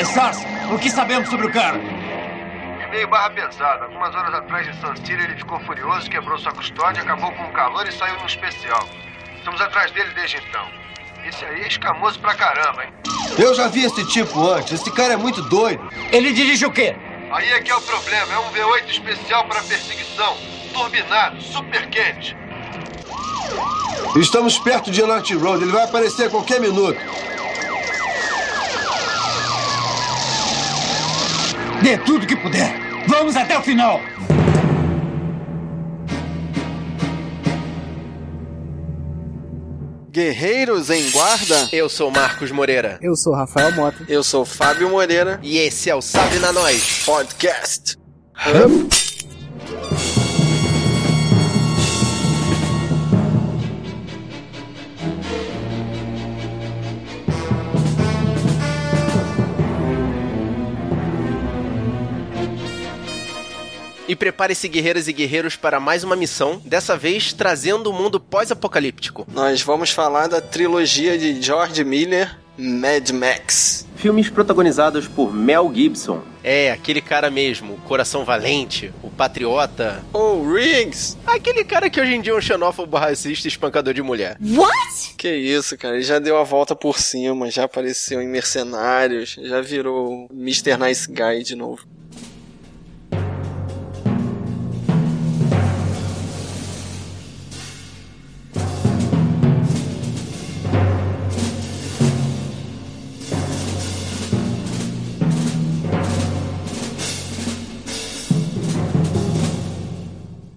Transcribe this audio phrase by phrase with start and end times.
[0.00, 0.38] É, Stars,
[0.72, 1.78] o que sabemos sobre o cara?
[2.88, 3.84] meio barra pesada.
[3.84, 7.52] Algumas horas atrás em San Ciro ele ficou furioso, quebrou sua custódia, acabou com o
[7.52, 8.88] calor e saiu no especial.
[9.36, 10.66] Estamos atrás dele desde então.
[11.22, 12.92] Esse aí é escamoso pra caramba, hein?
[13.38, 14.72] Eu já vi esse tipo antes.
[14.72, 15.86] Esse cara é muito doido.
[16.10, 16.96] Ele dirige o quê?
[17.30, 18.32] Aí é que é o problema.
[18.32, 20.34] É um V8 especial para perseguição.
[20.72, 22.34] Turbinado, super quente.
[24.16, 25.62] Estamos perto de North Road.
[25.62, 26.98] Ele vai aparecer a qualquer minuto.
[31.82, 32.74] Dê tudo que puder.
[33.06, 34.00] Vamos até o final.
[40.10, 41.68] Guerreiros em Guarda.
[41.72, 42.98] Eu sou Marcos Moreira.
[43.00, 44.04] Eu sou Rafael Mota.
[44.08, 45.38] Eu sou Fábio Moreira.
[45.42, 47.96] E esse é o Sabe na Nós Podcast.
[64.10, 68.18] E prepare-se, guerreiras e guerreiros, para mais uma missão, dessa vez trazendo o um mundo
[68.18, 69.24] pós-apocalíptico.
[69.32, 73.86] Nós vamos falar da trilogia de George Miller, Mad Max.
[73.94, 76.22] Filmes protagonizados por Mel Gibson.
[76.42, 80.02] É, aquele cara mesmo, o coração valente, o patriota.
[80.12, 81.16] Oh, Riggs!
[81.24, 84.38] Aquele cara que hoje em dia é um xenófobo racista e espancador de mulher.
[84.40, 85.14] What?
[85.16, 89.60] Que isso, cara, ele já deu a volta por cima, já apareceu em Mercenários, já
[89.60, 90.76] virou Mr.
[90.78, 91.86] Nice Guy de novo.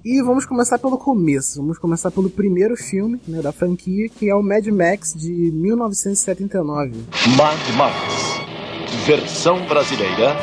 [0.05, 1.61] E vamos começar pelo começo.
[1.61, 6.91] Vamos começar pelo primeiro filme né, da franquia, que é o Mad Max de 1979.
[7.37, 10.35] Mad Max, versão brasileira,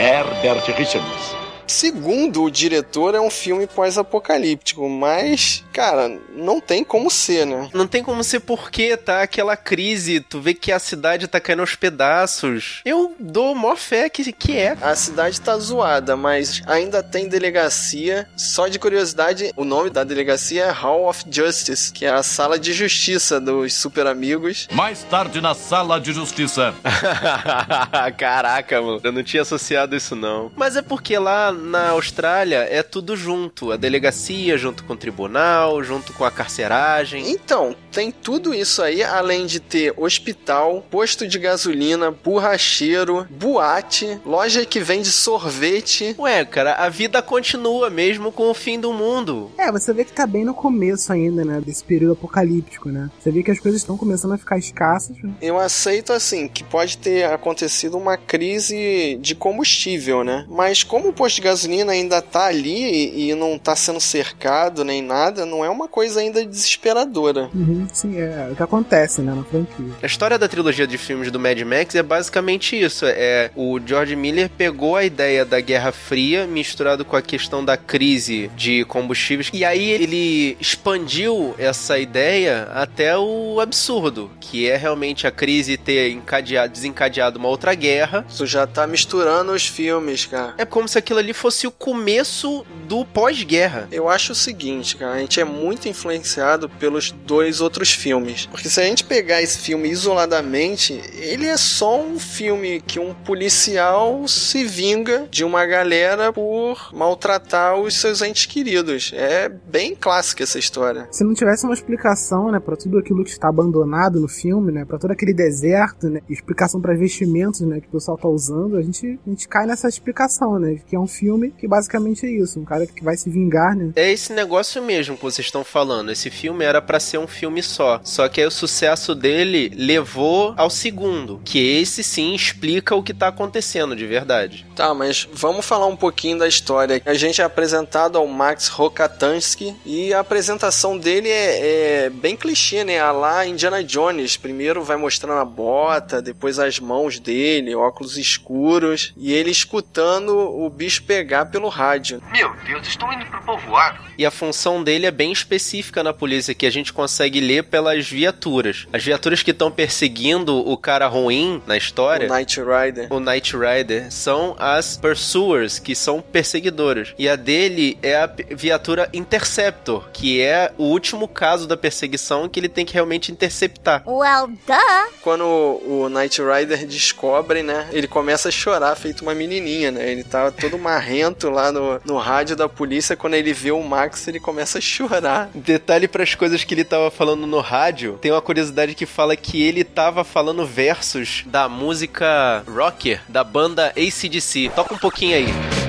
[0.00, 1.23] Herbert Richards.
[1.66, 7.68] Segundo o diretor, é um filme pós-apocalíptico, mas, cara, não tem como ser, né?
[7.72, 11.60] Não tem como ser porque tá aquela crise, tu vê que a cidade tá caindo
[11.60, 12.82] aos pedaços.
[12.84, 14.76] Eu dou mó fé que, que é.
[14.80, 18.28] A cidade tá zoada, mas ainda tem delegacia.
[18.36, 22.58] Só de curiosidade, o nome da delegacia é Hall of Justice, que é a sala
[22.58, 24.68] de justiça dos super amigos.
[24.72, 26.74] Mais tarde na sala de justiça.
[28.16, 30.50] Caraca, mano, eu não tinha associado isso não.
[30.56, 33.72] Mas é porque lá na Austrália é tudo junto.
[33.72, 37.30] A delegacia junto com o tribunal, junto com a carceragem.
[37.30, 44.66] Então, tem tudo isso aí, além de ter hospital, posto de gasolina, borracheiro, boate, loja
[44.66, 46.14] que vende sorvete.
[46.18, 49.50] Ué, cara, a vida continua mesmo com o fim do mundo.
[49.56, 51.60] É, você vê que tá bem no começo ainda, né?
[51.60, 53.10] Desse período apocalíptico, né?
[53.20, 55.16] Você vê que as coisas estão começando a ficar escassas.
[55.22, 55.32] Né?
[55.40, 60.46] Eu aceito, assim, que pode ter acontecido uma crise de combustível, né?
[60.48, 65.02] Mas como o posto de gasolina ainda tá ali e não tá sendo cercado nem
[65.02, 67.50] nada, não é uma coisa ainda desesperadora.
[67.54, 69.92] Uhum, sim, é o que acontece, né, na franquia.
[70.02, 73.04] A história da trilogia de filmes do Mad Max é basicamente isso.
[73.06, 77.76] É o George Miller pegou a ideia da Guerra Fria misturado com a questão da
[77.76, 85.26] crise de combustíveis e aí ele expandiu essa ideia até o absurdo, que é realmente
[85.26, 88.24] a crise ter encadeado, desencadeado uma outra guerra.
[88.28, 90.54] Isso já tá misturando os filmes, cara.
[90.56, 93.88] É como se aquilo ali fosse o começo do pós-guerra.
[93.90, 98.46] Eu acho o seguinte, cara, a gente é muito influenciado pelos dois outros filmes.
[98.46, 103.12] Porque se a gente pegar esse filme isoladamente, ele é só um filme que um
[103.12, 109.12] policial se vinga de uma galera por maltratar os seus entes queridos.
[109.14, 111.08] É bem clássica essa história.
[111.10, 114.84] Se não tivesse uma explicação, né, para tudo aquilo que está abandonado no filme, né,
[114.84, 118.82] para todo aquele deserto, né, explicação para vestimentos, né, que o pessoal tá usando, a
[118.82, 121.23] gente, a gente cai nessa explicação, né, que é um filme
[121.56, 123.92] que basicamente é isso, um cara que vai se vingar, né?
[123.96, 126.10] É esse negócio mesmo que vocês estão falando.
[126.10, 128.00] Esse filme era para ser um filme só.
[128.04, 133.14] Só que aí o sucesso dele levou ao segundo, que esse sim explica o que
[133.14, 134.66] tá acontecendo de verdade.
[134.74, 137.00] Tá, mas vamos falar um pouquinho da história.
[137.04, 142.84] A gente é apresentado ao Max Rokatansky e a apresentação dele é, é bem clichê,
[142.84, 143.00] né?
[143.00, 144.36] A lá Indiana Jones.
[144.36, 150.68] Primeiro vai mostrando a bota, depois as mãos dele, óculos escuros, e ele escutando o
[150.68, 152.20] bicho pegar pelo rádio.
[152.32, 154.02] Meu Deus, estão indo pro povoado.
[154.18, 158.08] E a função dele é bem específica na polícia, que a gente consegue ler pelas
[158.08, 158.86] viaturas.
[158.92, 162.28] As viaturas que estão perseguindo o cara ruim na história.
[162.28, 163.12] O Knight Rider.
[163.12, 167.14] O Knight Rider são as Pursuers, que são perseguidoras.
[167.18, 172.58] E a dele é a viatura Interceptor, que é o último caso da perseguição que
[172.58, 174.02] ele tem que realmente interceptar.
[174.06, 175.12] Well, duh.
[175.22, 180.10] Quando o Knight Rider descobre, né, ele começa a chorar, feito uma menininha, né?
[180.10, 183.14] Ele tava todo marrento lá no, no rádio da polícia.
[183.14, 185.50] Quando ele vê o Max, ele começa a chorar.
[185.54, 189.36] Detalhe para as coisas que ele tava falando no rádio, tem uma curiosidade que fala
[189.36, 194.70] que ele tava falando versos da música Rocker da banda ACDC.
[194.74, 195.83] Toca um pouquinho aí.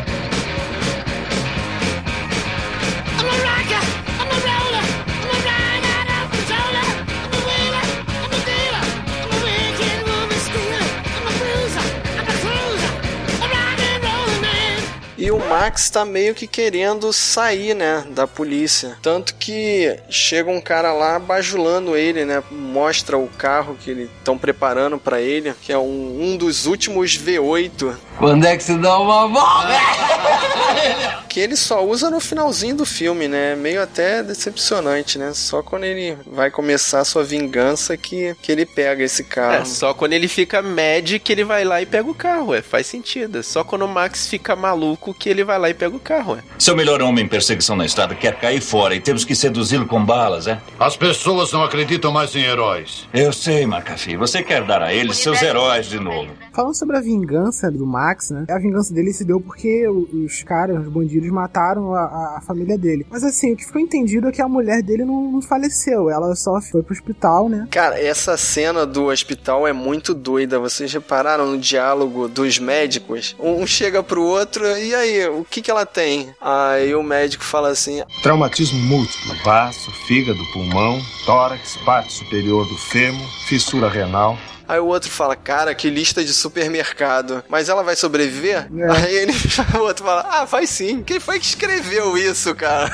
[15.55, 18.97] Max tá meio que querendo sair, né, da polícia.
[19.01, 22.43] Tanto que chega um cara lá bajulando ele, né?
[22.51, 27.17] Mostra o carro que eles estão preparando para ele, que é um, um dos últimos
[27.17, 27.95] V8.
[28.17, 29.73] Quando é que se dá uma volta?
[31.35, 33.57] que ele só usa no finalzinho do filme, né?
[33.57, 35.33] Meio até decepcionante, né?
[35.33, 39.63] Só quando ele vai começar a sua vingança que, que ele pega esse carro.
[39.63, 42.61] É, só quando ele fica mad que ele vai lá e pega o carro, é,
[42.61, 43.39] faz sentido.
[43.39, 46.37] É só quando o Max fica maluco que ele vai lá e pega o carro,
[46.37, 46.43] é.
[46.57, 50.05] Seu melhor homem em perseguição na estrada quer cair fora e temos que seduzi-lo com
[50.05, 50.57] balas, é?
[50.79, 53.09] As pessoas não acreditam mais em heróis.
[53.13, 54.15] Eu sei, McAfee.
[54.15, 56.31] Você quer dar a eles seus heróis de novo.
[56.55, 58.45] Falando sobre a vingança do Max, né?
[58.49, 63.05] A vingança dele se deu porque os caras, os bandidos, mataram a, a, família dele.
[63.09, 66.09] Mas assim, o que ficou entendido é que a mulher dele não, não faleceu.
[66.09, 67.67] Ela só foi pro hospital, né?
[67.69, 70.57] Cara, essa cena do hospital é muito doida.
[70.57, 73.35] Vocês repararam no diálogo dos médicos?
[73.37, 76.29] Um chega pro outro, e aí, o que que ela tem?
[76.39, 83.27] Aí o médico fala assim: Traumatismo múltiplo: baço, fígado, pulmão, tórax, parte superior do fêmur,
[83.45, 84.37] fissura renal.
[84.67, 87.43] Aí o outro fala, cara, que lista de supermercado.
[87.47, 88.67] Mas ela vai sobreviver?
[88.77, 88.91] É.
[88.91, 89.33] Aí ele,
[89.77, 91.03] o outro fala, ah, vai sim.
[91.03, 92.89] Quem foi que escreveu isso, cara?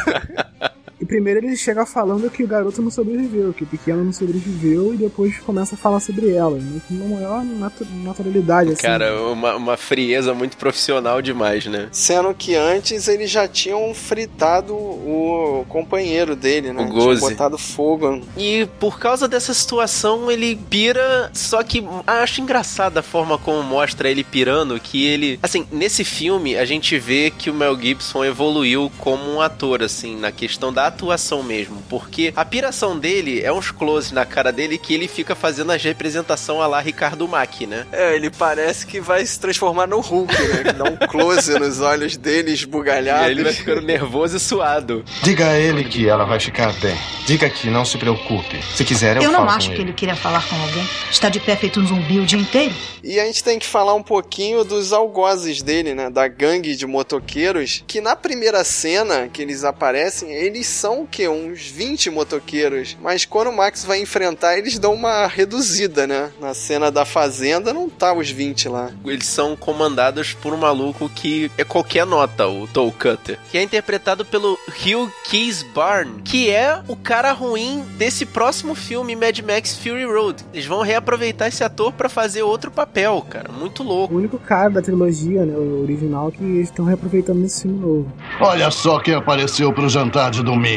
[1.01, 4.93] E primeiro ele chega falando que o garoto não sobreviveu, que o pequeno não sobreviveu,
[4.93, 6.79] e depois começa a falar sobre ela, né?
[6.87, 8.83] com uma maior natu naturalidade, assim.
[8.83, 11.89] Cara, uma, uma frieza muito profissional demais, né?
[11.91, 16.83] Sendo que antes eles já tinham fritado o companheiro dele, né?
[16.83, 17.19] O Goze.
[17.19, 18.21] Tinha botado fogo.
[18.37, 24.07] E por causa dessa situação, ele pira, só que acho engraçada a forma como mostra
[24.07, 25.39] ele pirando, que ele...
[25.41, 30.15] Assim, nesse filme, a gente vê que o Mel Gibson evoluiu como um ator, assim,
[30.15, 34.77] na questão da atuação mesmo, porque a piração dele é uns close na cara dele
[34.77, 37.85] que ele fica fazendo as representação a lá Ricardo Mack, né?
[37.91, 40.73] É, ele parece que vai se transformar no Hulk, né?
[40.73, 43.27] Dá um close nos olhos dele esbugalhados.
[43.27, 45.03] E ele vai ficando nervoso e suado.
[45.23, 46.97] Diga a ele que ela vai ficar bem.
[47.25, 48.61] Diga que não se preocupe.
[48.75, 49.89] Se quiser, eu, eu não falo acho com que ele.
[49.89, 50.87] ele queira falar com alguém.
[51.09, 52.73] Está de pé feito um zumbi o dia inteiro.
[53.03, 56.09] E a gente tem que falar um pouquinho dos algozes dele, né?
[56.09, 61.27] Da gangue de motoqueiros, que na primeira cena que eles aparecem, eles são o quê?
[61.27, 62.97] Uns 20 motoqueiros.
[62.99, 66.31] Mas quando o Max vai enfrentar, eles dão uma reduzida, né?
[66.41, 68.89] Na cena da fazenda não tá os 20 lá.
[69.05, 73.37] Eles são comandados por um maluco que é qualquer nota, o Toe Cutter.
[73.51, 79.15] Que é interpretado pelo Hugh Keys Barn, que é o cara ruim desse próximo filme,
[79.15, 80.43] Mad Max Fury Road.
[80.51, 83.51] Eles vão reaproveitar esse ator para fazer outro papel, cara.
[83.51, 84.15] Muito louco.
[84.15, 88.11] O único cara da trilogia, né, o original, que eles estão reaproveitando nesse filme novo.
[88.39, 90.70] Olha só quem apareceu pro jantar de domingo.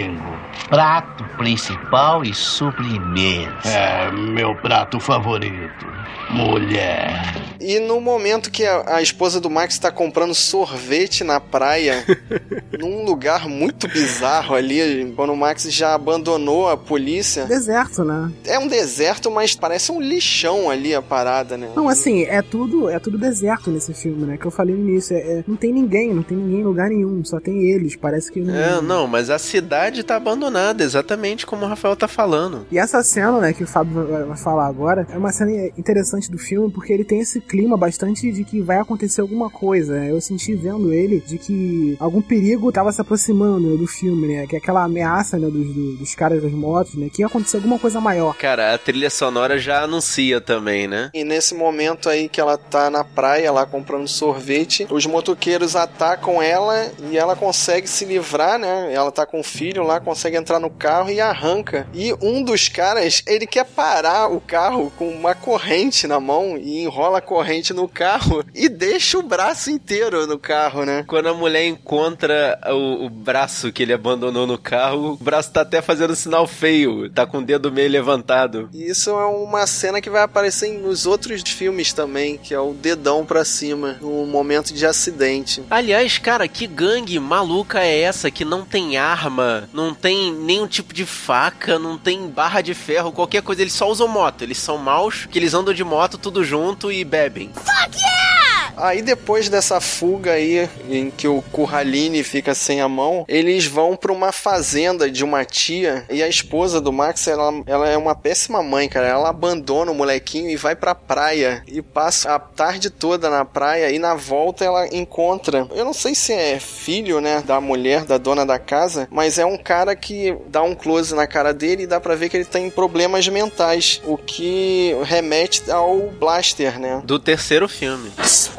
[0.68, 3.68] Prato principal e sobremesa.
[3.68, 5.86] É, meu prato favorito.
[6.30, 7.34] Mulher.
[7.60, 12.04] E no momento que a, a esposa do Max tá comprando sorvete na praia,
[12.78, 17.44] num lugar muito bizarro ali, quando o Max já abandonou a polícia.
[17.44, 18.30] Deserto, né?
[18.44, 21.70] É um deserto, mas parece um lixão ali a parada, né?
[21.76, 24.36] Não, assim, é tudo, é tudo deserto nesse filme, né?
[24.36, 25.16] Que eu falei no início.
[25.16, 27.96] É, é- não tem ninguém, não tem ninguém em lugar nenhum, só tem eles.
[27.96, 28.54] Parece que não.
[28.54, 29.73] É, não, mas a cidade
[30.04, 32.66] tá abandonada, exatamente como o Rafael tá falando.
[32.70, 36.30] E essa cena, né, que o Fábio vai, vai falar agora, é uma cena interessante
[36.30, 39.94] do filme porque ele tem esse clima bastante de que vai acontecer alguma coisa.
[39.98, 40.10] né?
[40.10, 44.46] Eu senti vendo ele de que algum perigo tava se aproximando né, do filme, né?
[44.46, 47.08] Que é aquela ameaça né, dos, do- dos caras das motos, né?
[47.12, 48.34] Que ia acontecer alguma coisa maior.
[48.36, 51.10] Cara, a trilha sonora já anuncia também, né?
[51.14, 56.42] E nesse momento aí que ela tá na praia lá comprando sorvete, os motoqueiros atacam
[56.42, 58.92] ela e ela consegue se livrar, né?
[58.92, 61.86] Ela tá com o filho lá, consegue entrar no carro e arranca.
[61.94, 66.82] E um dos caras, ele quer parar o carro com uma corrente na mão e
[66.82, 71.04] enrola a corrente no carro e deixa o braço inteiro no carro, né?
[71.06, 75.60] Quando a mulher encontra o, o braço que ele abandonou no carro, o braço tá
[75.62, 78.68] até fazendo sinal feio, tá com o dedo meio levantado.
[78.72, 82.72] E isso é uma cena que vai aparecer nos outros filmes também, que é o
[82.72, 85.62] dedão pra cima, no momento de acidente.
[85.70, 90.92] Aliás, cara, que gangue maluca é essa que não tem arma, não tem nenhum tipo
[90.94, 94.42] de faca, não tem barra de ferro, qualquer coisa, eles só usam moto.
[94.42, 97.50] Eles são maus, que eles andam de moto tudo junto e bebem.
[97.54, 98.53] Fuck yeah!
[98.76, 103.96] Aí depois dessa fuga aí, em que o Curraline fica sem a mão, eles vão
[103.96, 108.14] pra uma fazenda de uma tia e a esposa do Max, ela, ela é uma
[108.14, 109.06] péssima mãe, cara.
[109.06, 113.90] Ela abandona o molequinho e vai pra praia e passa a tarde toda na praia
[113.90, 118.18] e na volta ela encontra, eu não sei se é filho, né, da mulher, da
[118.18, 121.86] dona da casa, mas é um cara que dá um close na cara dele e
[121.86, 127.02] dá pra ver que ele tem problemas mentais, o que remete ao Blaster, né?
[127.04, 128.12] Do terceiro filme.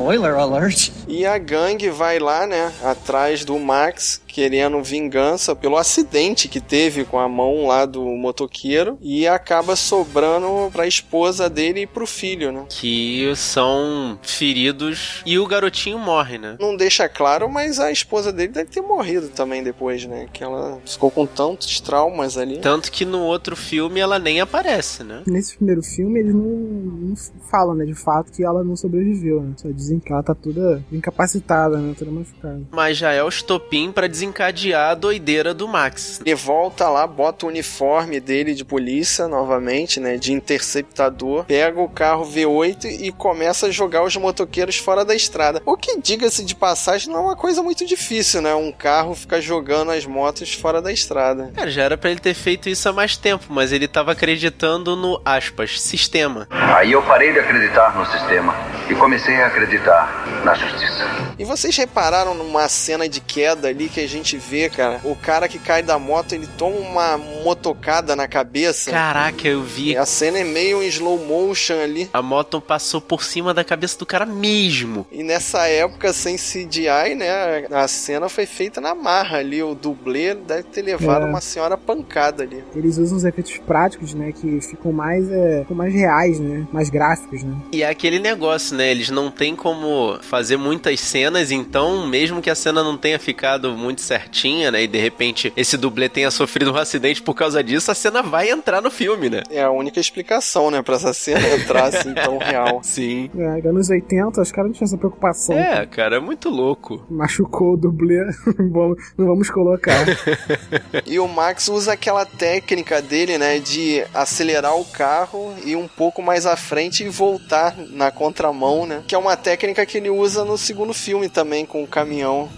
[0.05, 0.91] Spoiler alert.
[1.07, 7.05] E a gangue vai lá, né, atrás do Max, querendo vingança pelo acidente que teve
[7.05, 12.51] com a mão lá do motoqueiro e acaba sobrando pra esposa dele e pro filho,
[12.51, 12.65] né?
[12.67, 16.57] Que são feridos e o garotinho morre, né?
[16.59, 20.27] Não deixa claro, mas a esposa dele deve ter morrido também depois, né?
[20.33, 22.57] Que ela ficou com tantos traumas ali.
[22.57, 25.23] Tanto que no outro filme ela nem aparece, né?
[25.25, 27.15] Nesse primeiro filme eles não, não
[27.49, 29.53] falam, né, de fato que ela não sobreviveu, né?
[29.55, 31.95] Só dizem que ela tá toda incapacitada, né?
[31.97, 32.61] Toda machucada.
[32.69, 36.21] Mas já é o estopim pra desencadear a doideira do Max.
[36.25, 40.17] Ele volta lá, bota o uniforme dele de polícia novamente, né?
[40.17, 45.61] De interceptador, pega o carro V8 e começa a jogar os motoqueiros fora da estrada.
[45.65, 48.53] O que, diga-se de passagem, não é uma coisa muito difícil, né?
[48.55, 51.51] Um carro ficar jogando as motos fora da estrada.
[51.55, 54.95] Cara, já era pra ele ter feito isso há mais tempo, mas ele tava acreditando
[54.95, 56.47] no, aspas, sistema.
[56.49, 58.55] Aí eu parei de acreditar no sistema
[58.89, 61.05] e comecei a acreditar na justiça.
[61.37, 64.99] E vocês repararam numa cena de queda ali que a gente vê, cara?
[65.03, 68.91] O cara que cai da moto, ele toma uma motocada na cabeça.
[68.91, 69.95] Caraca, eu vi.
[69.97, 72.09] A cena é meio em slow motion ali.
[72.13, 75.05] A moto passou por cima da cabeça do cara mesmo.
[75.11, 77.65] E nessa época, sem CGI, né?
[77.71, 79.61] A cena foi feita na marra ali.
[79.63, 81.29] O dublê deve ter levado É.
[81.29, 82.63] uma senhora pancada ali.
[82.75, 84.31] Eles usam os efeitos práticos, né?
[84.31, 86.67] Que ficam mais, é, ficam mais reais, né?
[86.71, 87.55] Mais gráficos, né?
[87.71, 88.89] E é aquele negócio, né?
[88.91, 93.71] Eles não têm como fazer muitas cenas, então, mesmo que a cena não tenha ficado
[93.71, 94.83] muito certinha, né?
[94.83, 98.49] E de repente esse dublê tenha sofrido um acidente por causa disso, a cena vai
[98.49, 99.43] entrar no filme, né?
[99.49, 100.81] É a única explicação, né?
[100.81, 102.79] Pra essa cena entrar assim tão real.
[102.83, 103.29] Sim.
[103.37, 105.57] É, anos 80, os caras não tinham essa preocupação.
[105.57, 107.05] É, cara, é muito louco.
[107.09, 108.23] Machucou o dublê,
[108.71, 110.05] Vamos- não vamos colocar.
[111.05, 116.21] E o Max usa aquela técnica dele, né, de acelerar o carro e um pouco
[116.21, 119.03] mais à frente e voltar na contramão, né?
[119.07, 122.49] Que é uma técnica que ele usa no segundo filme também com o caminhão.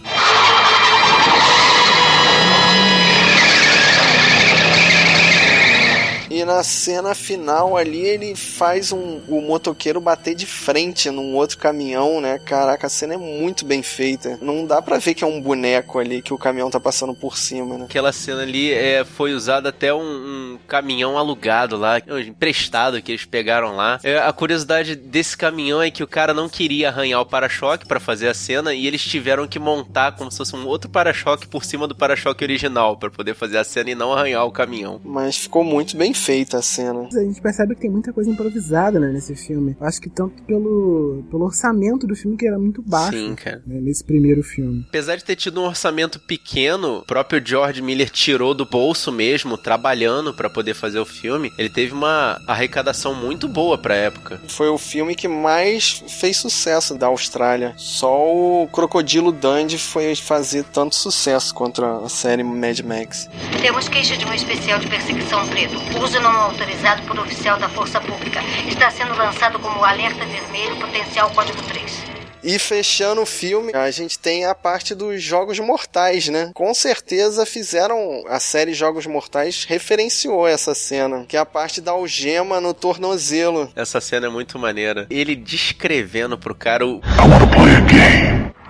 [6.47, 12.21] Na cena final ali ele faz um, o motoqueiro bater de frente num outro caminhão,
[12.21, 12.39] né?
[12.39, 14.39] Caraca, a cena é muito bem feita.
[14.41, 17.37] Não dá pra ver que é um boneco ali que o caminhão tá passando por
[17.37, 17.85] cima, né?
[17.85, 23.25] Aquela cena ali é, foi usada até um, um caminhão alugado lá, emprestado que eles
[23.25, 23.99] pegaram lá.
[24.03, 27.99] É, a curiosidade desse caminhão é que o cara não queria arranhar o para-choque pra
[27.99, 31.65] fazer a cena e eles tiveram que montar como se fosse um outro para-choque por
[31.65, 35.01] cima do para-choque original pra poder fazer a cena e não arranhar o caminhão.
[35.03, 37.07] Mas ficou muito bem feita a cena.
[37.11, 39.75] A gente percebe que tem muita coisa improvisada né, nesse filme.
[39.81, 43.17] Acho que tanto pelo, pelo orçamento do filme que era muito baixo.
[43.17, 43.63] Sim, cara.
[43.65, 44.85] né, nesse primeiro filme.
[44.87, 49.57] Apesar de ter tido um orçamento pequeno, o próprio George Miller tirou do bolso mesmo,
[49.57, 51.51] trabalhando pra poder fazer o filme.
[51.57, 54.39] Ele teve uma arrecadação muito boa pra época.
[54.47, 57.73] Foi o filme que mais fez sucesso da Austrália.
[57.77, 63.27] Só o Crocodilo Dundee foi fazer tanto sucesso contra a série Mad Max.
[63.59, 65.75] Temos queixa de um especial de perseguição preto.
[66.03, 68.39] Uso não autorizado por oficial da Força Pública.
[68.67, 72.17] Está sendo lançado como alerta vermelho potencial código 3.
[72.43, 76.51] E fechando o filme, a gente tem a parte dos Jogos Mortais, né?
[76.53, 81.91] Com certeza fizeram a série Jogos Mortais referenciou essa cena, que é a parte da
[81.91, 83.69] algema no tornozelo.
[83.75, 85.07] Essa cena é muito maneira.
[85.09, 87.01] Ele descrevendo pro cara o.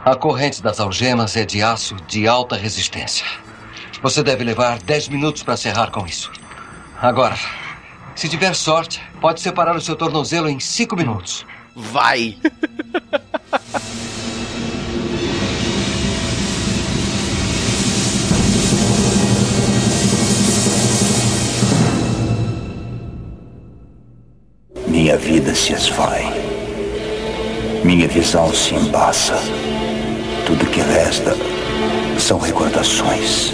[0.03, 3.25] A corrente das algemas é de aço de alta resistência.
[4.01, 6.31] Você deve levar 10 minutos para serrar com isso.
[6.99, 7.37] Agora,
[8.15, 11.45] se tiver sorte, pode separar o seu tornozelo em cinco minutos.
[11.75, 12.35] Vai!
[24.87, 26.25] Minha vida se esvai.
[27.83, 29.35] Minha visão se embaça.
[30.47, 31.35] Tudo que resta
[32.19, 33.53] são recordações.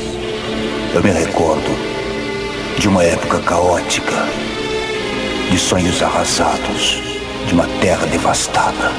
[0.96, 1.93] Eu me recordo
[2.78, 4.28] de uma época caótica,
[5.50, 7.02] de sonhos arrasados,
[7.48, 8.92] de uma terra devastada.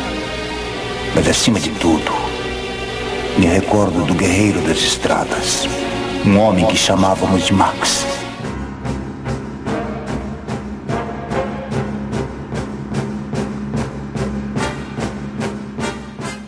[1.15, 2.11] Mas acima de tudo,
[3.39, 5.69] me recordo do guerreiro das estradas,
[6.25, 8.07] um homem que chamávamos de Max.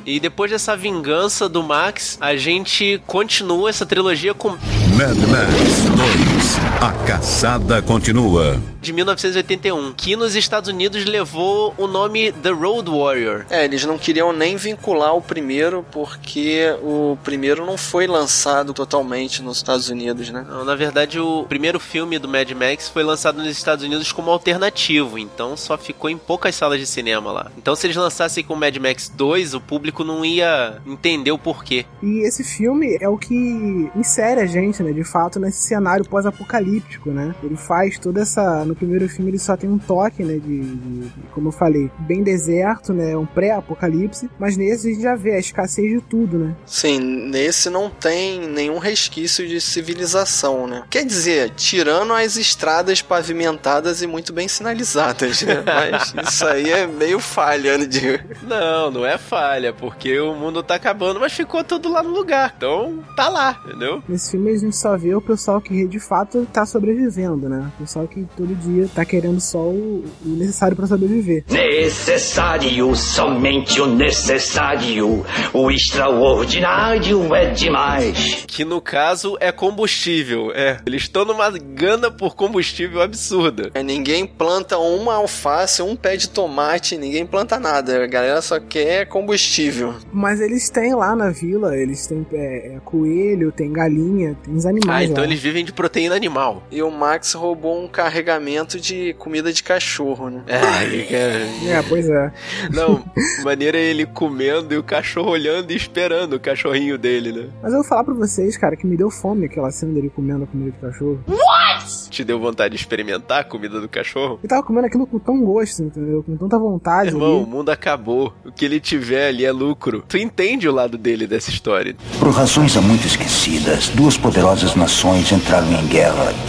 [0.05, 6.36] E depois dessa vingança do Max, a gente continua essa trilogia com Mad Max 2.
[6.81, 8.61] A caçada continua.
[8.87, 13.45] de 1981, que nos Estados Unidos levou o nome The Road Warrior.
[13.51, 19.43] É, eles não queriam nem vincular o primeiro porque o primeiro não foi lançado totalmente
[19.43, 20.47] nos Estados Unidos, né?
[20.49, 24.31] Não, na verdade, o primeiro filme do Mad Max foi lançado nos Estados Unidos como
[24.31, 27.51] alternativo, então só ficou em poucas salas de cinema lá.
[27.59, 31.85] Então, se eles lançassem com Mad Max 2, o público não ia entender o porquê.
[32.01, 37.11] E esse filme é o que insere a gente, né, de fato, nesse cenário pós-apocalíptico,
[37.11, 37.35] né?
[37.43, 38.65] Ele faz toda essa.
[38.65, 42.23] No primeiro filme ele só tem um toque, né, de, de como eu falei, bem
[42.23, 46.55] deserto, né, um pré-apocalipse, mas nesse a gente já vê a escassez de tudo, né?
[46.65, 50.85] Sim, nesse não tem nenhum resquício de civilização, né?
[50.91, 55.63] Quer dizer, tirando as estradas pavimentadas e muito bem sinalizadas, né?
[55.67, 57.87] Mas isso aí é meio falha, né?
[57.87, 58.21] De...
[58.43, 62.55] Não, não é falha, porque o mundo tá acabando, mas ficou tudo lá no lugar.
[62.57, 64.03] Então, tá lá, entendeu?
[64.09, 67.71] Nesse filme a gente só vê o pessoal que de fato tá sobrevivendo, né?
[67.77, 71.45] O pessoal que todo dia tá querendo só o, o necessário para sobreviver.
[71.49, 75.25] Necessário, somente o necessário.
[75.53, 78.45] O extraordinário é demais.
[78.47, 80.53] Que no caso é combustível.
[80.55, 83.71] É, eles estão numa gana por combustível absurda.
[83.75, 88.03] É, ninguém planta uma alface, um pé de tomate, ninguém planta nada.
[88.03, 89.95] A galera só quer combustível.
[90.13, 94.67] Mas eles têm lá na vila, eles têm é, é, coelho, tem galinha, tem os
[94.67, 95.01] animais.
[95.01, 95.29] Ah, então lá.
[95.29, 96.63] eles vivem de proteína animal.
[96.71, 100.43] E o Max roubou um carregamento de comida de cachorro, né?
[100.47, 102.33] É, é pois é.
[102.73, 103.03] Não,
[103.45, 107.49] maneira é ele comendo e o cachorro olhando e esperando o cachorrinho dele, né?
[107.63, 110.45] Mas eu vou falar pra vocês, cara, que me deu fome aquela cena dele comendo
[110.45, 111.21] a comida de cachorro.
[111.29, 112.11] What?
[112.11, 114.39] Te deu vontade de experimentar a comida do cachorro?
[114.43, 116.23] Ele tava comendo aquilo com tão gosto, entendeu?
[116.23, 117.11] Com tanta vontade.
[117.11, 117.45] Irmão, ali.
[117.45, 118.33] o mundo acabou.
[118.45, 120.05] O que ele tiver ali é lucro.
[120.09, 121.97] Tu entende o lado dele dessa história.
[122.19, 125.96] Por razões há muito esquecidas, duas poderosas nações entraram em guerra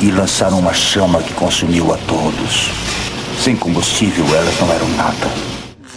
[0.01, 2.69] e lançaram uma chama que consumiu a todos.
[3.41, 5.46] Sem combustível, elas não eram nada.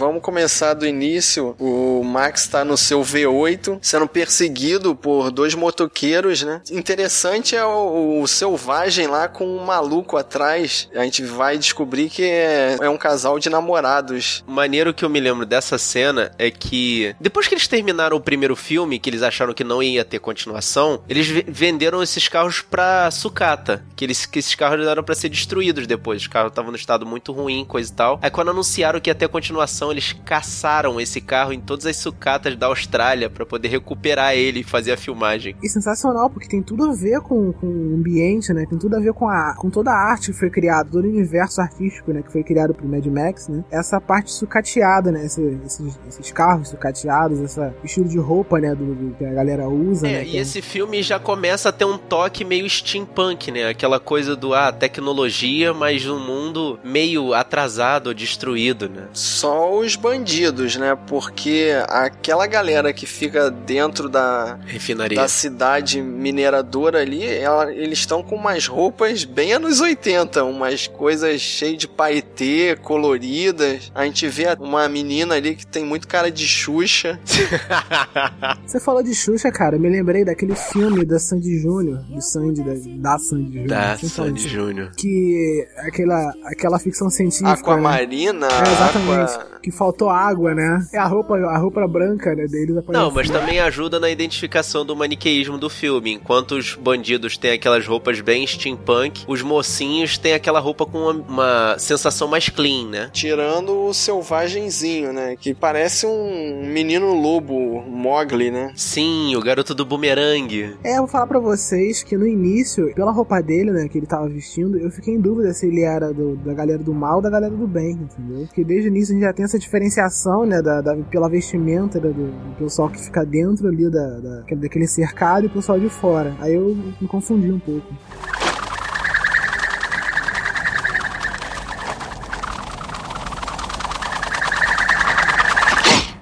[0.01, 1.55] Vamos começar do início.
[1.59, 6.59] O Max tá no seu V8, sendo perseguido por dois motoqueiros, né?
[6.71, 10.89] Interessante é o, o selvagem lá com um maluco atrás.
[10.95, 14.43] A gente vai descobrir que é, é um casal de namorados.
[14.47, 18.55] Maneiro que eu me lembro dessa cena é que depois que eles terminaram o primeiro
[18.55, 23.85] filme, que eles acharam que não ia ter continuação, eles venderam esses carros pra sucata,
[23.95, 26.23] que eles que esses carros eram para ser destruídos depois.
[26.23, 28.19] Os carros estavam no estado muito ruim, coisa e tal.
[28.19, 32.55] Aí quando anunciaram que ia ter continuação, eles caçaram esse carro em todas as sucatas
[32.55, 35.55] da Austrália para poder recuperar ele e fazer a filmagem.
[35.61, 38.65] E sensacional, porque tem tudo a ver com, com o ambiente, né?
[38.69, 41.07] Tem tudo a ver com, a, com toda a arte que foi criada, todo o
[41.07, 42.21] universo artístico, né?
[42.21, 43.63] Que foi criado pro Mad Max, né?
[43.71, 45.25] Essa parte sucateada, né?
[45.25, 48.73] Esse, esses, esses, carros sucateados, esse estilo de roupa, né?
[48.75, 50.25] Do, do, que a galera usa, é, né?
[50.25, 53.69] E esse filme já começa a ter um toque meio steampunk, né?
[53.69, 59.07] Aquela coisa do, ah, tecnologia, mas um mundo meio atrasado, destruído, né?
[59.13, 60.97] Só os bandidos, né?
[61.07, 68.23] Porque aquela galera que fica dentro da refinaria da cidade mineradora ali, ela, eles estão
[68.23, 73.91] com umas roupas bem anos 80, umas coisas cheias de paetê, coloridas.
[73.93, 77.19] A gente vê uma menina ali que tem muito cara de Xuxa.
[78.65, 82.63] Você falou de Xuxa, cara, eu me lembrei daquele filme da Sandy Júnior, do Sandy
[82.63, 82.73] da,
[83.11, 83.67] da Sandy Júnior.
[83.67, 84.91] Da Sandy Júnior.
[84.95, 88.53] Que aquela aquela ficção científica, Aquamarina, né?
[88.53, 89.33] é, exatamente.
[89.33, 89.60] Aqua...
[89.61, 90.85] Que faltou água, né?
[90.93, 93.03] É a roupa, a roupa branca né, deles aparece.
[93.03, 96.13] Não, mas também ajuda na identificação do maniqueísmo do filme.
[96.13, 101.11] Enquanto os bandidos têm aquelas roupas bem steampunk, os mocinhos têm aquela roupa com uma,
[101.13, 103.09] uma sensação mais clean, né?
[103.13, 105.35] Tirando o selvagenzinho, né?
[105.39, 108.71] Que parece um menino lobo, Mogli, né?
[108.75, 110.75] Sim, o garoto do bumerangue.
[110.83, 114.07] É, eu vou falar pra vocês que no início, pela roupa dele, né, que ele
[114.07, 117.21] tava vestindo, eu fiquei em dúvida se ele era do, da galera do mal ou
[117.21, 118.45] da galera do bem, entendeu?
[118.47, 121.99] Porque desde o início a gente já tem essa diferenciação, né, da, da pela vestimenta
[121.99, 125.89] do, do, pessoal que fica dentro ali da, da, daquele cercado e o pessoal de
[125.89, 126.33] fora.
[126.39, 127.87] Aí eu me confundi um pouco.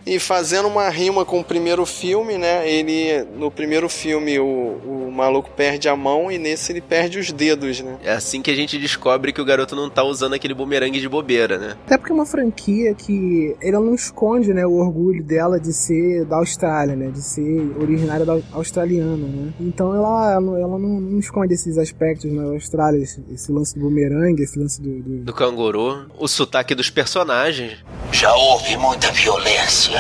[0.09, 2.67] E fazendo uma rima com o primeiro filme, né?
[2.67, 7.31] Ele, no primeiro filme, o, o maluco perde a mão e nesse ele perde os
[7.31, 7.99] dedos, né?
[8.03, 11.07] É assim que a gente descobre que o garoto não tá usando aquele bumerangue de
[11.07, 11.77] bobeira, né?
[11.85, 16.25] Até porque é uma franquia que ele não esconde, né, o orgulho dela de ser
[16.25, 17.11] da Austrália, né?
[17.11, 19.53] De ser originária da australiana, né?
[19.59, 24.41] Então ela, ela não, não esconde esses aspectos na Austrália, esse, esse lance do bumerangue,
[24.41, 25.17] esse lance do, do...
[25.25, 27.77] Do canguru, o sotaque dos personagens.
[28.11, 29.98] Já houve muita violência,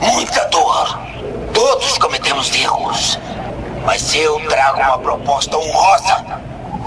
[0.00, 1.00] muita dor.
[1.52, 3.18] Todos cometemos erros.
[3.84, 6.24] Mas eu trago uma proposta honrosa.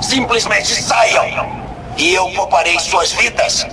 [0.02, 1.64] Simplesmente saiam.
[1.98, 3.66] E eu pouparei suas vidas.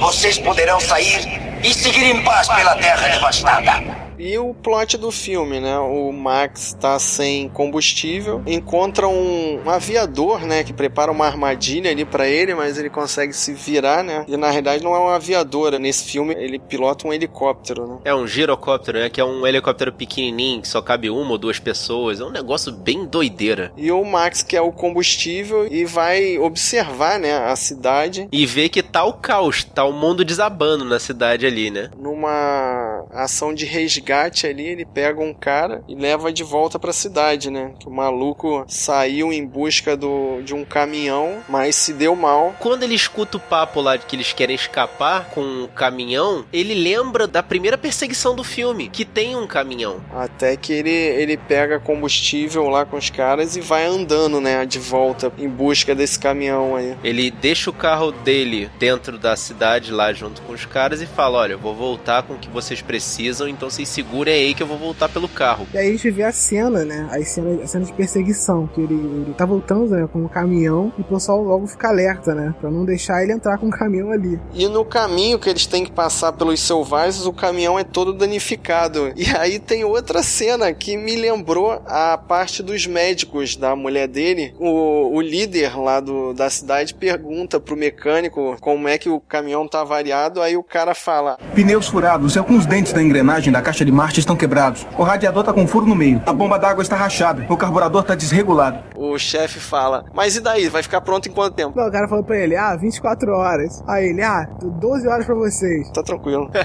[0.00, 4.01] Vocês poderão sair e seguir em paz pela terra devastada.
[4.24, 5.76] E o plot do filme, né?
[5.80, 10.62] O Max tá sem combustível, encontra um, um aviador, né?
[10.62, 14.24] Que prepara uma armadilha ali para ele, mas ele consegue se virar, né?
[14.28, 15.76] E na realidade não é um aviador.
[15.76, 17.98] Nesse filme ele pilota um helicóptero, né?
[18.04, 19.10] É um girocóptero, né?
[19.10, 22.20] Que é um helicóptero pequenininho, que só cabe uma ou duas pessoas.
[22.20, 23.72] É um negócio bem doideira.
[23.76, 27.38] E o Max quer o combustível e vai observar, né?
[27.38, 28.28] A cidade.
[28.30, 31.90] E ver que tá o caos, tá o mundo desabando na cidade ali, né?
[31.98, 36.92] Numa ação de resgate resgate ali, ele pega um cara e leva de volta pra
[36.92, 37.72] cidade, né?
[37.78, 42.54] Que o maluco saiu em busca do, de um caminhão, mas se deu mal.
[42.58, 46.44] Quando ele escuta o papo lá de que eles querem escapar com o um caminhão,
[46.52, 50.02] ele lembra da primeira perseguição do filme, que tem um caminhão.
[50.14, 54.66] Até que ele, ele pega combustível lá com os caras e vai andando, né?
[54.66, 56.96] De volta em busca desse caminhão aí.
[57.02, 61.38] Ele deixa o carro dele dentro da cidade lá junto com os caras e fala:
[61.38, 64.62] Olha, eu vou voltar com o que vocês precisam, então vocês se segura aí que
[64.62, 65.66] eu vou voltar pelo carro.
[65.72, 67.08] E aí a gente vê a cena, né?
[67.10, 70.92] A cena, a cena de perseguição, que ele, ele tá voltando, né, com o caminhão
[70.98, 72.54] e o pessoal logo fica alerta, né?
[72.60, 74.40] Pra não deixar ele entrar com o caminhão ali.
[74.52, 79.12] E no caminho que eles têm que passar pelos selvagens, o caminhão é todo danificado.
[79.22, 84.52] E aí tem outra cena que me lembrou a parte dos médicos da mulher dele.
[84.58, 89.68] O, o líder lá do, da cidade pergunta pro mecânico como é que o caminhão
[89.68, 93.81] tá variado, aí o cara fala: Pneus furados e alguns dentes da engrenagem da caixa
[93.84, 94.86] de marcha estão quebrados.
[94.96, 96.22] O radiador tá com um furo no meio.
[96.26, 97.46] A bomba d'água está rachada.
[97.48, 98.78] O carburador tá desregulado.
[98.96, 100.68] O chefe fala: Mas e daí?
[100.68, 101.72] Vai ficar pronto em quanto tempo?
[101.76, 103.82] Não, o cara falou pra ele: Ah, 24 horas.
[103.86, 105.90] Aí ele: Ah, 12 horas pra vocês.
[105.90, 106.50] Tá tranquilo.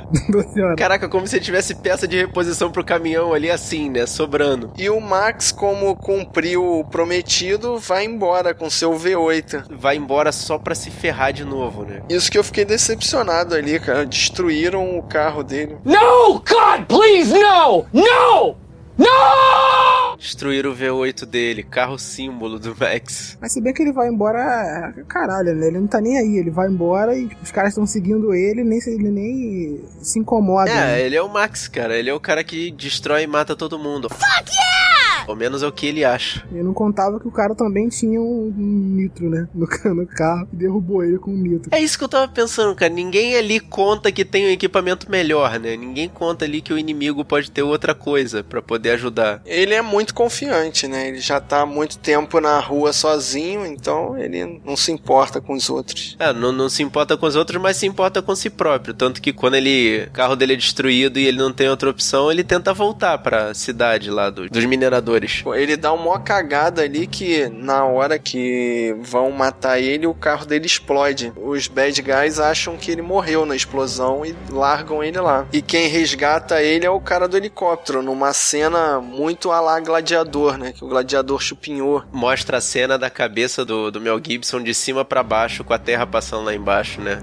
[0.30, 0.76] 12 horas.
[0.76, 4.06] Caraca, como se tivesse peça de reposição pro caminhão ali assim, né?
[4.06, 4.72] Sobrando.
[4.76, 9.64] E o Max, como cumpriu o prometido, vai embora com seu V8.
[9.70, 12.02] Vai embora só pra se ferrar de novo, né?
[12.08, 14.06] Isso que eu fiquei decepcionado ali, cara.
[14.06, 15.76] Destruíram o carro dele.
[15.84, 17.86] No, God, please, no!
[17.92, 18.56] No!
[18.98, 20.16] No!
[20.18, 23.38] Destruir o V8 dele, carro símbolo do Max.
[23.40, 25.68] Mas se bem que ele vai embora, caralho, né?
[25.68, 26.36] Ele não tá nem aí.
[26.36, 30.70] Ele vai embora e os caras estão seguindo ele, nem se, ele nem se incomoda.
[30.70, 31.00] É, né?
[31.00, 31.96] ele é o Max, cara.
[31.96, 34.10] Ele é o cara que destrói e mata todo mundo.
[34.10, 34.99] Fuck yeah!
[35.26, 36.44] Ao menos é o que ele acha.
[36.52, 39.48] Eu não contava que o cara também tinha um, um nitro, né?
[39.54, 41.70] No, no carro e derrubou ele com um nitro.
[41.72, 42.92] É isso que eu tava pensando, cara.
[42.92, 45.76] Ninguém ali conta que tem um equipamento melhor, né?
[45.76, 49.42] Ninguém conta ali que o inimigo pode ter outra coisa para poder ajudar.
[49.44, 51.08] Ele é muito confiante, né?
[51.08, 55.54] Ele já tá há muito tempo na rua sozinho, então ele não se importa com
[55.54, 56.16] os outros.
[56.18, 58.94] É, não, não se importa com os outros, mas se importa com si próprio.
[58.94, 60.04] Tanto que quando ele.
[60.08, 63.54] O carro dele é destruído e ele não tem outra opção, ele tenta voltar pra
[63.54, 65.09] cidade lá do, dos mineradores.
[65.54, 70.66] Ele dá uma cagada ali que na hora que vão matar ele, o carro dele
[70.66, 71.32] explode.
[71.36, 75.46] Os bad guys acham que ele morreu na explosão e largam ele lá.
[75.52, 80.56] E quem resgata ele é o cara do helicóptero, numa cena muito a lá gladiador,
[80.56, 80.72] né?
[80.72, 82.04] Que o gladiador chupinhou.
[82.12, 85.78] Mostra a cena da cabeça do, do Mel Gibson de cima para baixo, com a
[85.78, 87.20] terra passando lá embaixo, né?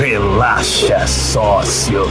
[0.00, 2.04] Relaxa, sócio.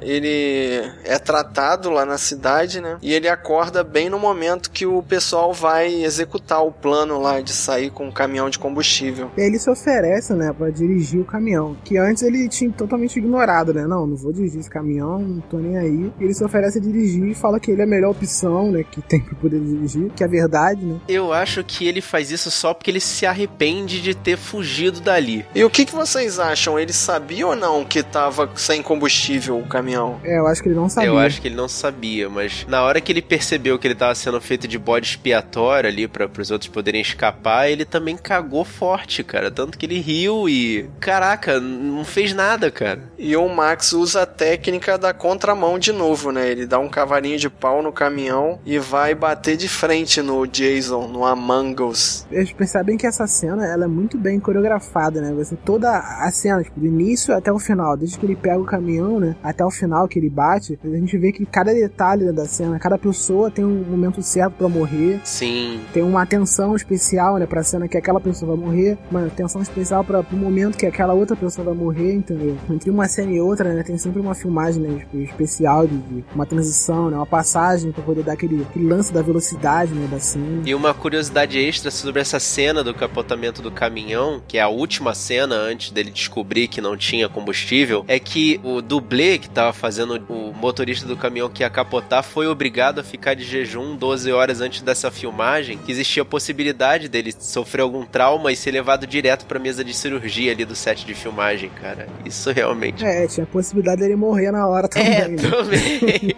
[0.00, 2.98] Ele é tratado lá na cidade, né?
[3.00, 7.52] E ele acorda bem no momento que o pessoal vai executar o plano lá de
[7.52, 9.30] sair com um caminhão de combustível.
[9.36, 11.76] E aí ele se oferece, né, pra dirigir o caminhão.
[11.84, 13.86] Que antes ele tinha totalmente ignorado, né?
[13.86, 16.12] Não, não vou dirigir esse caminhão, não tô nem aí.
[16.18, 18.82] Ele se oferece a dirigir e fala que ele é a melhor opção, né?
[18.82, 20.98] Que tem pra poder dirigir, que é verdade, né?
[21.06, 25.46] Eu acho que ele faz isso só porque ele se arrepende de ter fugido dali.
[25.54, 26.76] E o que, que vocês acham?
[26.80, 30.18] Ele sabia ou não que tava sem combustível o caminhão?
[30.24, 31.08] É, eu acho que ele não sabia.
[31.08, 34.14] Eu acho que ele não sabia, mas na hora que ele percebeu que ele tava
[34.14, 39.22] sendo feito de bode expiatório ali para os outros poderem escapar, ele também cagou forte,
[39.22, 39.50] cara.
[39.50, 40.88] Tanto que ele riu e.
[40.98, 43.02] Caraca, não fez nada, cara.
[43.18, 46.50] E o Max usa a técnica da contramão de novo, né?
[46.50, 51.06] Ele dá um cavalinho de pau no caminhão e vai bater de frente no Jason,
[51.06, 52.26] no Among Us.
[52.30, 55.34] Eles percebem que essa cena ela é muito bem coreografada, né?
[55.34, 58.64] Você, toda a cena, tipo, do início até o final, desde que ele pega o
[58.64, 59.36] caminhão, né?
[59.42, 62.96] Até o final que ele bate, a gente vê que cada detalhe da cena, cada
[62.96, 65.20] pessoa tem um momento certo para morrer.
[65.24, 65.80] Sim.
[65.92, 70.04] Tem uma atenção especial, né, pra cena que aquela pessoa vai morrer, uma atenção especial
[70.04, 72.56] para o momento que aquela outra pessoa vai morrer, entendeu?
[72.70, 76.24] Entre uma cena e outra, né, tem sempre uma filmagem né, tipo, especial de, de,
[76.34, 80.20] uma transição, né, uma passagem para poder dar aquele, aquele, lance da velocidade, né, da
[80.20, 80.62] cena.
[80.64, 85.14] E uma curiosidade extra sobre essa cena do capotamento do caminhão, que é a última
[85.14, 90.22] cena antes dele descobrir que não tinha combustível, é que o dublê que tava fazendo
[90.28, 93.63] o motorista do caminhão que ia capotar foi obrigado a ficar de jejum
[93.96, 98.70] 12 horas antes dessa filmagem, que existia a possibilidade dele sofrer algum trauma e ser
[98.70, 102.06] levado direto pra mesa de cirurgia ali do set de filmagem, cara.
[102.24, 103.04] Isso realmente.
[103.04, 105.12] É, tinha a possibilidade dele morrer na hora também.
[105.12, 105.36] É, né?
[105.36, 106.34] também.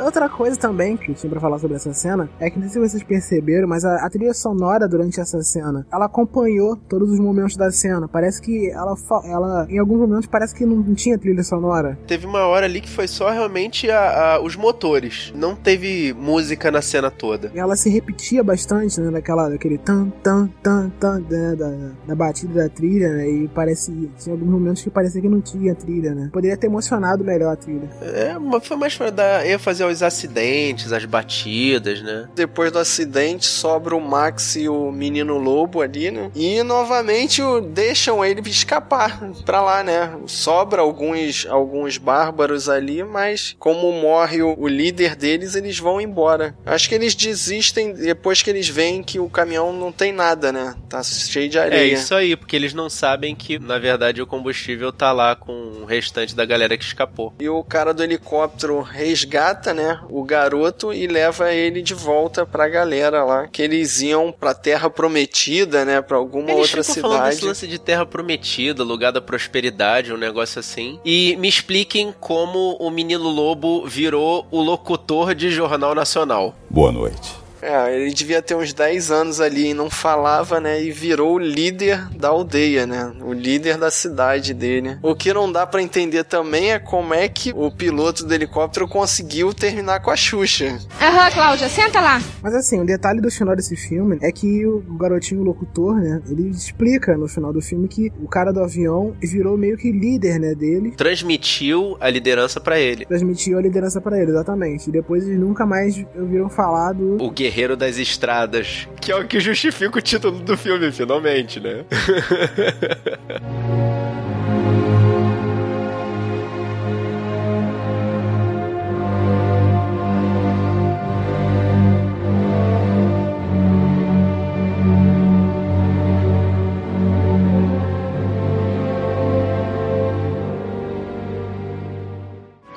[0.09, 2.89] Outra coisa também que tinha pra falar sobre essa cena é que não sei se
[2.89, 7.59] vocês perceberam, mas a, a, trilha sonora durante essa cena, ela acompanhou todos os momentos
[7.59, 8.09] da cena.
[8.09, 11.99] Parece que ela, ela em alguns momentos parece que não, tinha trilha sonora.
[12.07, 16.71] Teve uma hora ali que foi só realmente a, a, os motores, não teve música
[16.71, 17.53] na cena toda.
[17.55, 22.63] Ela se repetia bastante, né, daquela, daquele tan tan tan tan né, da, da batida
[22.63, 26.31] da trilha, né, e parece tinha alguns momentos que parecia que não tinha trilha, né.
[26.33, 27.91] Poderia ter emocionado melhor a trilha.
[28.01, 32.29] É, foi mais pra dar ênfase aos acidentes, as batidas, né?
[32.35, 36.31] Depois do acidente, sobra o Max e o menino lobo ali, né?
[36.35, 40.17] E novamente o, deixam ele escapar pra lá, né?
[40.27, 46.55] Sobra alguns, alguns bárbaros ali, mas como morre o, o líder deles, eles vão embora.
[46.65, 50.75] Acho que eles desistem depois que eles veem que o caminhão não tem nada, né?
[50.89, 51.81] Tá cheio de areia.
[51.81, 55.53] É isso aí, porque eles não sabem que, na verdade, o combustível tá lá com
[55.53, 57.33] o restante da galera que escapou.
[57.39, 59.88] E o cara do helicóptero resgata, né?
[60.11, 63.47] O garoto e leva ele de volta pra galera lá.
[63.47, 66.01] Que eles iam pra Terra Prometida, né?
[66.01, 67.01] Pra alguma eles outra cidade.
[67.01, 70.99] falando desse lance de Terra Prometida, lugar da prosperidade, um negócio assim.
[71.05, 76.55] E me expliquem como o menino lobo virou o locutor de jornal nacional.
[76.71, 77.48] Boa noite.
[77.63, 80.83] É, ele devia ter uns 10 anos ali e não falava, né?
[80.83, 83.13] E virou o líder da aldeia, né?
[83.21, 84.99] O líder da cidade dele.
[85.03, 88.89] O que não dá para entender também é como é que o piloto do helicóptero
[88.89, 90.79] conseguiu terminar com a Xuxa.
[91.01, 92.23] Aham, Cláudia, senta lá.
[92.43, 96.23] Mas assim, o um detalhe do final desse filme é que o garotinho locutor, né?
[96.29, 100.39] Ele explica no final do filme que o cara do avião virou meio que líder,
[100.39, 100.55] né?
[100.55, 100.93] Dele.
[100.93, 103.05] Transmitiu a liderança para ele.
[103.05, 104.89] Transmitiu a liderança para ele, exatamente.
[104.89, 107.23] E depois eles nunca mais ouviram falar do.
[107.23, 111.85] O Guerreiro das Estradas, que é o que justifica o título do filme, finalmente, né?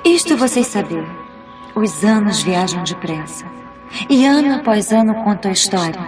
[0.04, 1.06] Isto vocês sabiam.
[1.74, 3.61] Os anos viajam depressa.
[4.08, 6.00] E ano após ano conto a história.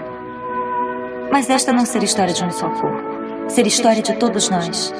[1.30, 3.48] Mas esta não ser história de um só corpo.
[3.48, 4.92] Ser história de todos nós.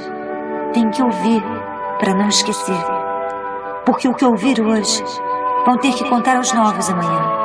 [0.73, 1.43] Tem que ouvir
[1.99, 2.85] para não esquecer.
[3.87, 5.03] Porque o que ouvir hoje
[5.65, 7.44] vão ter que contar aos novos amanhã.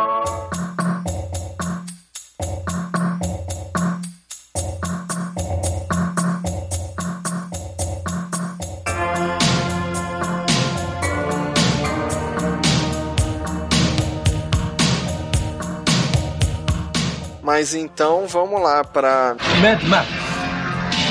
[17.60, 20.08] Mas então vamos lá para Mad Max.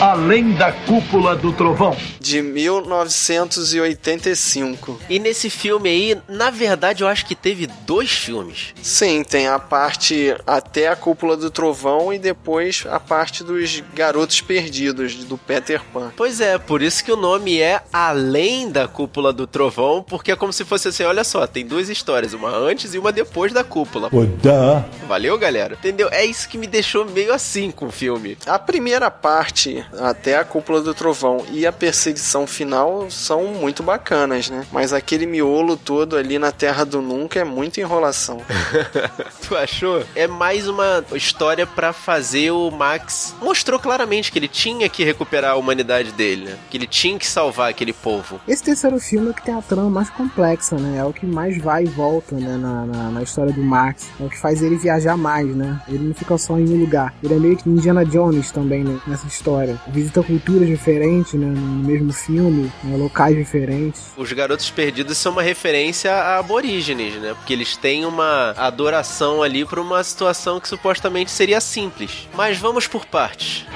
[0.00, 1.94] Além da cúpula do trovão.
[2.28, 5.00] De 1985.
[5.08, 8.74] E nesse filme aí, na verdade, eu acho que teve dois filmes.
[8.82, 14.42] Sim, tem a parte até a cúpula do trovão e depois a parte dos garotos
[14.42, 16.12] perdidos do Peter Pan.
[16.14, 20.36] Pois é, por isso que o nome é Além da Cúpula do Trovão, porque é
[20.36, 23.64] como se fosse assim, olha só, tem duas histórias, uma antes e uma depois da
[23.64, 24.10] cúpula.
[24.12, 24.86] Oda.
[25.06, 25.72] Valeu, galera?
[25.74, 26.10] Entendeu?
[26.12, 28.36] É isso que me deixou meio assim com o filme.
[28.46, 33.82] A primeira parte, até a cúpula do trovão e a perseguição edição final são muito
[33.82, 34.66] bacanas, né?
[34.72, 38.42] Mas aquele miolo todo ali na Terra do Nunca é muita enrolação.
[39.46, 40.02] tu achou?
[40.16, 43.34] É mais uma história para fazer o Max.
[43.40, 46.58] Mostrou claramente que ele tinha que recuperar a humanidade dele, né?
[46.68, 48.40] Que ele tinha que salvar aquele povo.
[48.48, 50.98] Esse terceiro filme é que tem a trama mais complexa, né?
[50.98, 52.56] É o que mais vai e volta, né?
[52.56, 54.08] Na, na, na história do Max.
[54.18, 55.80] É o que faz ele viajar mais, né?
[55.86, 57.14] Ele não fica só em um lugar.
[57.22, 58.98] Ele é meio que Indiana Jones também né?
[59.06, 59.80] nessa história.
[59.86, 61.46] Visita culturas diferentes, né?
[61.46, 62.96] No mesmo filme, né?
[62.96, 64.12] locais diferentes.
[64.16, 67.34] Os Garotos Perdidos são uma referência a aborígenes, né?
[67.34, 72.28] Porque eles têm uma adoração ali para uma situação que supostamente seria simples.
[72.34, 73.64] Mas vamos por partes.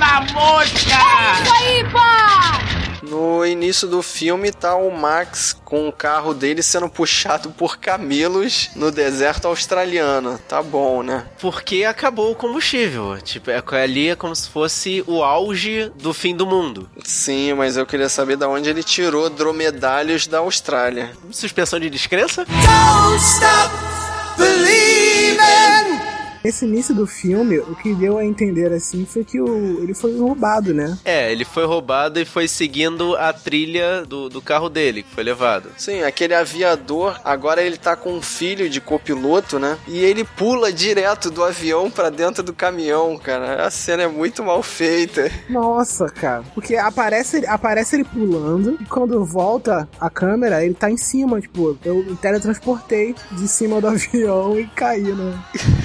[0.00, 0.94] Ah, mosca!
[0.94, 2.77] É isso aí, pá!
[3.02, 8.70] No início do filme tá o Max com o carro dele sendo puxado por camelos
[8.74, 10.38] no deserto australiano.
[10.48, 11.26] Tá bom, né?
[11.40, 13.18] Porque acabou o combustível.
[13.22, 16.88] Tipo, é, ali é como se fosse o auge do fim do mundo.
[17.04, 21.12] Sim, mas eu queria saber de onde ele tirou dromedários da Austrália.
[21.30, 22.44] Suspensão de descrença?
[22.44, 23.74] Don't stop
[24.36, 25.97] believing!
[26.44, 30.18] Esse início do filme, o que deu a entender assim foi que o, ele foi
[30.18, 30.96] roubado, né?
[31.04, 35.24] É, ele foi roubado e foi seguindo a trilha do, do carro dele, que foi
[35.24, 35.70] levado.
[35.76, 39.78] Sim, aquele aviador, agora ele tá com um filho de copiloto, né?
[39.86, 43.66] E ele pula direto do avião para dentro do caminhão, cara.
[43.66, 45.30] A cena é muito mal feita.
[45.48, 46.42] Nossa, cara.
[46.54, 51.76] Porque aparece, aparece ele pulando e quando volta a câmera, ele tá em cima, tipo,
[51.84, 55.38] eu me teletransportei de cima do avião e caí, né?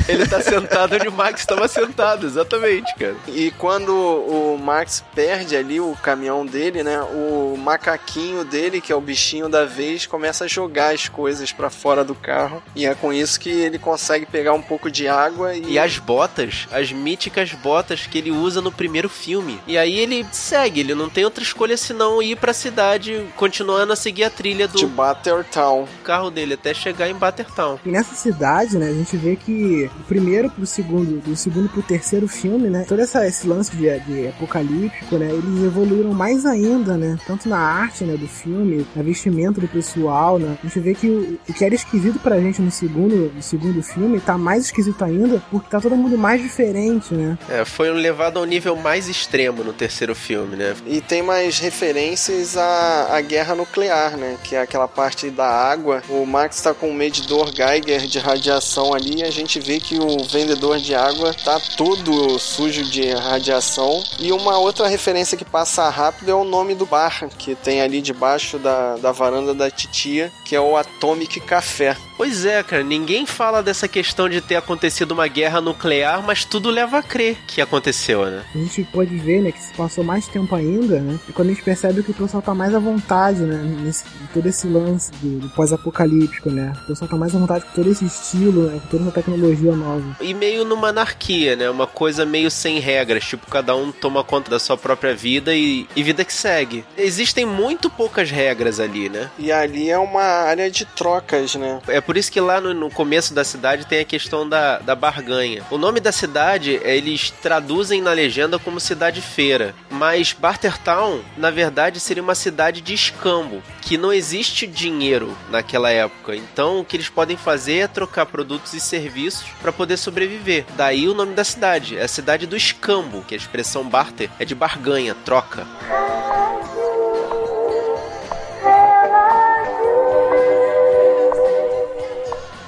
[0.07, 3.15] Ele tá sentado onde o Max estava sentado, exatamente, cara.
[3.27, 7.01] E quando o Max perde ali o caminhão dele, né?
[7.01, 11.69] O macaquinho dele, que é o bichinho da vez, começa a jogar as coisas para
[11.69, 12.61] fora do carro.
[12.75, 15.73] E é com isso que ele consegue pegar um pouco de água e.
[15.73, 19.59] E as botas, as míticas botas que ele usa no primeiro filme.
[19.65, 23.95] E aí ele segue, ele não tem outra escolha senão ir pra cidade, continuando a
[23.95, 24.77] seguir a trilha do.
[24.77, 25.87] De Battertown.
[26.03, 27.79] carro dele até chegar em Battertown.
[27.85, 31.81] E nessa cidade, né, a gente vê que o primeiro pro segundo, do segundo pro
[31.81, 36.97] terceiro filme, né, todo essa, esse lance de, de apocalíptico, né, eles evoluíram mais ainda,
[36.97, 40.93] né, tanto na arte, né, do filme, na vestimenta do pessoal, né, a gente vê
[40.93, 44.65] que o, o que era esquisito pra gente no segundo, no segundo filme tá mais
[44.65, 47.37] esquisito ainda porque tá todo mundo mais diferente, né.
[47.49, 50.75] É, foi levado ao nível mais extremo no terceiro filme, né.
[50.85, 56.01] E tem mais referências à, à guerra nuclear, né, que é aquela parte da água.
[56.09, 59.99] O Max tá com um medidor Geiger de radiação ali e a gente vê que
[59.99, 64.01] o vendedor de água tá todo sujo de radiação.
[64.17, 68.01] E uma outra referência que passa rápido é o nome do bar que tem ali
[68.01, 71.95] debaixo da, da varanda da titia, que é o Atomic Café.
[72.17, 76.69] Pois é, cara, ninguém fala dessa questão de ter acontecido uma guerra nuclear, mas tudo
[76.69, 78.43] leva a crer que aconteceu, né?
[78.53, 81.19] A gente pode ver, né, que se passou mais tempo ainda, né?
[81.27, 84.47] E quando a gente percebe que o pessoal tá mais à vontade, né, nesse todo
[84.47, 86.73] esse lance do, do pós-apocalíptico, né?
[86.83, 89.75] O pessoal tá mais à vontade com todo esse estilo, né, com toda essa tecnologia
[89.75, 90.15] nova.
[90.21, 91.69] E meio numa anarquia, né?
[91.69, 95.87] Uma coisa meio sem regras, tipo, cada um toma conta da sua própria vida e,
[95.95, 96.85] e vida que segue.
[96.97, 99.29] Existem muito poucas regras ali, né?
[99.37, 101.79] E ali é uma área de trocas, né?
[101.87, 104.95] É por isso que lá no, no começo da cidade tem a questão da, da
[104.95, 105.63] barganha.
[105.71, 111.99] O nome da cidade, eles traduzem na legenda como cidade feira, mas Bartertown, na verdade,
[111.99, 116.35] seria uma cidade de escambo, que não existe dinheiro naquela época.
[116.35, 120.65] Então, o que eles podem fazer é trocar produtos e serviços para poder sobreviver.
[120.75, 124.45] Daí o nome da cidade, é a cidade do escambo, que a expressão barter é
[124.45, 125.65] de barganha, troca.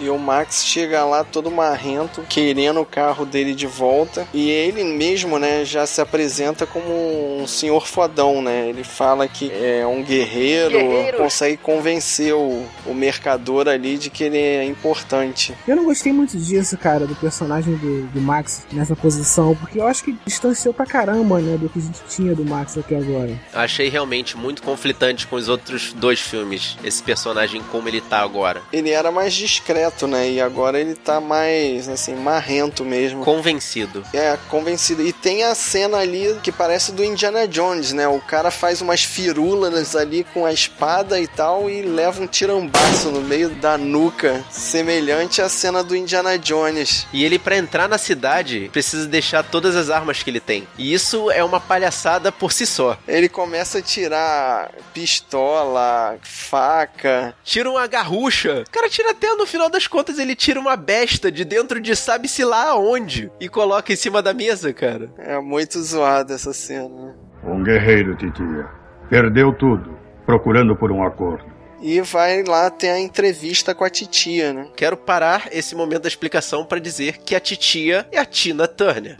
[0.05, 4.27] E o Max chega lá todo marrento, querendo o carro dele de volta.
[4.31, 8.69] E ele mesmo, né, já se apresenta como um senhor fodão, né?
[8.69, 11.17] Ele fala que é um guerreiro, Guerreiro.
[11.17, 15.55] consegue convencer o, o mercador ali de que ele é importante.
[15.67, 19.87] Eu não gostei muito disso, cara, do personagem do, do Max nessa posição, porque eu
[19.87, 23.31] acho que distanciou pra caramba, né, do que a gente tinha do Max até agora.
[23.51, 28.61] Achei realmente muito conflitante com os outros dois filmes, esse personagem como ele tá agora.
[28.71, 30.29] Ele era mais discreto, né?
[30.29, 33.23] E agora ele tá mais, assim, marrento mesmo.
[33.23, 34.03] Convencido.
[34.13, 35.01] É, convencido.
[35.01, 38.07] E tem a cena ali que parece do Indiana Jones, né?
[38.07, 43.09] O cara faz umas firulas ali com a espada e tal e leva um tirambaço
[43.09, 47.07] no meio da nuca, semelhante à cena do Indiana Jones.
[47.13, 50.67] E ele, pra entrar na cidade, precisa deixar todas as armas que ele tem.
[50.77, 52.97] E isso é uma palhaçada por si só.
[53.07, 57.35] Ele começa a tirar pistola, faca.
[57.43, 58.63] Tira uma garrucha.
[58.67, 61.79] O cara tira até no final das das contas, ele tira uma besta de dentro
[61.79, 65.11] de sabe-se lá aonde e coloca em cima da mesa, cara.
[65.17, 67.15] É muito zoada essa cena.
[67.43, 68.67] Um guerreiro, titia.
[69.09, 69.95] Perdeu tudo,
[70.25, 71.45] procurando por um acordo.
[71.79, 74.67] E vai lá ter a entrevista com a titia, né?
[74.75, 79.17] Quero parar esse momento da explicação para dizer que a titia é a Tina Turner.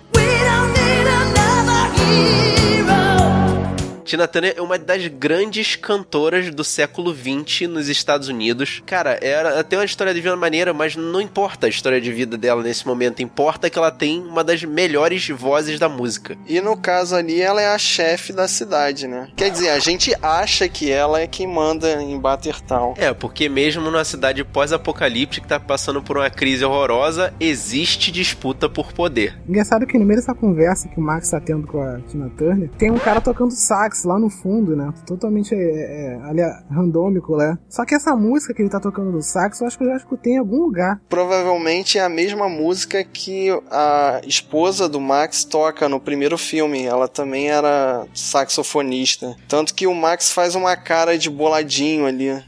[4.05, 8.83] Tina Turner é uma das grandes cantoras do século XX nos Estados Unidos.
[8.85, 12.37] Cara, ela tem uma história de vida maneira, mas não importa a história de vida
[12.37, 13.23] dela nesse momento.
[13.23, 16.37] Importa que ela tem uma das melhores vozes da música.
[16.45, 19.29] E no caso ali, ela é a chefe da cidade, né?
[19.35, 22.93] Quer dizer, a gente acha que ela é quem manda em Battertown.
[22.97, 28.69] É, porque mesmo numa cidade pós-apocalíptica que tá passando por uma crise horrorosa, existe disputa
[28.69, 29.35] por poder.
[29.49, 32.69] Engraçado que no meio dessa conversa que o Max tá tendo com a Tina Turner,
[32.77, 34.93] tem um cara tocando sax lá no fundo, né?
[35.05, 37.57] Totalmente é, é, ali, randômico, né?
[37.69, 39.97] Só que essa música que ele tá tocando no sax, eu acho que eu já
[39.97, 40.99] escutei em algum lugar.
[41.07, 46.83] Provavelmente é a mesma música que a esposa do Max toca no primeiro filme.
[46.83, 49.35] Ela também era saxofonista.
[49.47, 52.43] Tanto que o Max faz uma cara de boladinho ali.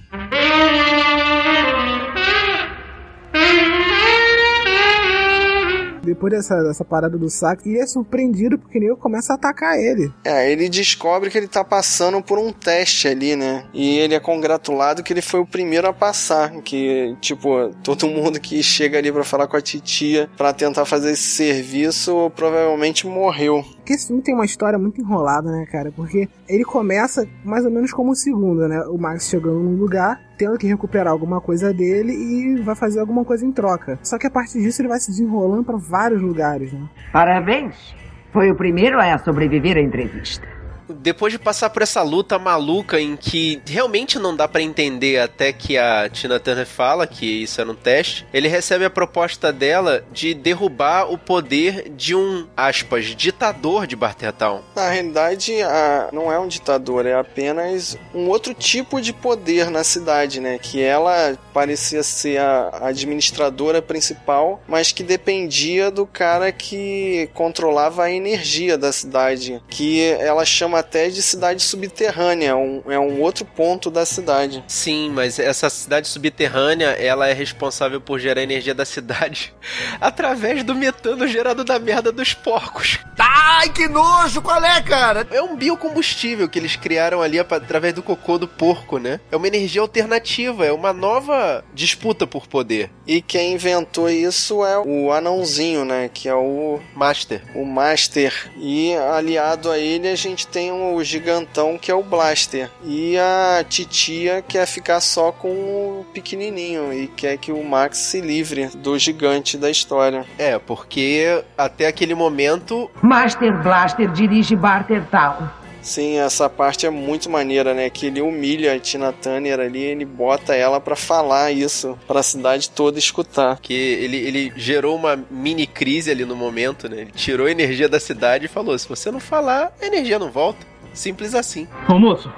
[6.08, 10.12] Depois dessa, dessa parada do sax, e é surpreendido porque Neo começa a atacar ele.
[10.24, 13.66] É, ele descobre que ele tá passando por um teste ali, né?
[13.74, 16.52] E ele é congratulado que ele foi o primeiro a passar.
[16.62, 21.12] Que, tipo, todo mundo que chega ali para falar com a titia para tentar fazer
[21.12, 23.64] esse serviço provavelmente morreu.
[23.88, 25.94] Porque esse filme tem uma história muito enrolada, né, cara?
[25.96, 28.82] Porque ele começa mais ou menos como o segundo, né?
[28.82, 33.24] O Max chegando num lugar, tendo que recuperar alguma coisa dele e vai fazer alguma
[33.24, 33.98] coisa em troca.
[34.04, 36.86] Só que a partir disso ele vai se desenrolando para vários lugares, né?
[37.14, 37.96] Parabéns!
[38.34, 40.57] Foi o primeiro a sobreviver à entrevista
[40.90, 45.52] depois de passar por essa luta maluca em que realmente não dá para entender até
[45.52, 50.04] que a Tina Turner fala que isso era um teste, ele recebe a proposta dela
[50.12, 54.62] de derrubar o poder de um, aspas, ditador de Bartertown.
[54.76, 59.84] Na realidade, a, não é um ditador, é apenas um outro tipo de poder na
[59.84, 60.58] cidade, né?
[60.58, 68.12] Que ela parecia ser a administradora principal, mas que dependia do cara que controlava a
[68.12, 73.90] energia da cidade, que ela chama até de cidade subterrânea, um, é um outro ponto
[73.90, 74.64] da cidade.
[74.68, 79.54] Sim, mas essa cidade subterrânea, ela é responsável por gerar energia da cidade
[80.00, 83.00] através do metano gerado da merda dos porcos.
[83.18, 84.42] Ai, que nojo!
[84.42, 85.28] Qual é, cara?
[85.32, 89.20] É um biocombustível que eles criaram ali através do cocô do porco, né?
[89.32, 92.92] É uma energia alternativa, é uma nova disputa por poder.
[93.06, 96.10] E quem inventou isso é o anãozinho, né?
[96.14, 97.42] Que é o Master.
[97.56, 98.52] O Master.
[98.58, 102.70] E aliado a ele a gente tem o gigantão que é o Blaster.
[102.84, 108.22] E a titia quer ficar só com o pequenininho e quer que o Max se
[108.22, 110.26] livre do gigante da história.
[110.38, 112.90] É, porque até aquele momento.
[113.02, 115.48] Master Blaster dirige Barter Town.
[115.88, 117.90] Sim, essa parte é muito maneira, né?
[117.90, 122.24] Que ele humilha a Tina Turner ali, ele bota ela para falar isso, para a
[122.24, 123.58] cidade toda escutar.
[123.62, 127.04] Que ele, ele gerou uma mini crise ali no momento, né?
[127.04, 130.30] Ele tirou a energia da cidade e falou: se você não falar, a energia não
[130.30, 130.60] volta.
[130.94, 131.66] Simples assim.
[131.88, 132.30] Ô moço,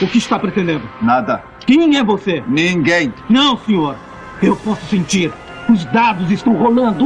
[0.00, 0.88] o que está pretendendo?
[1.02, 1.44] Nada.
[1.66, 2.42] Quem é você?
[2.48, 3.12] Ninguém.
[3.28, 3.98] Não, senhor.
[4.42, 5.30] Eu posso sentir.
[5.68, 7.04] Os dados estão rolando.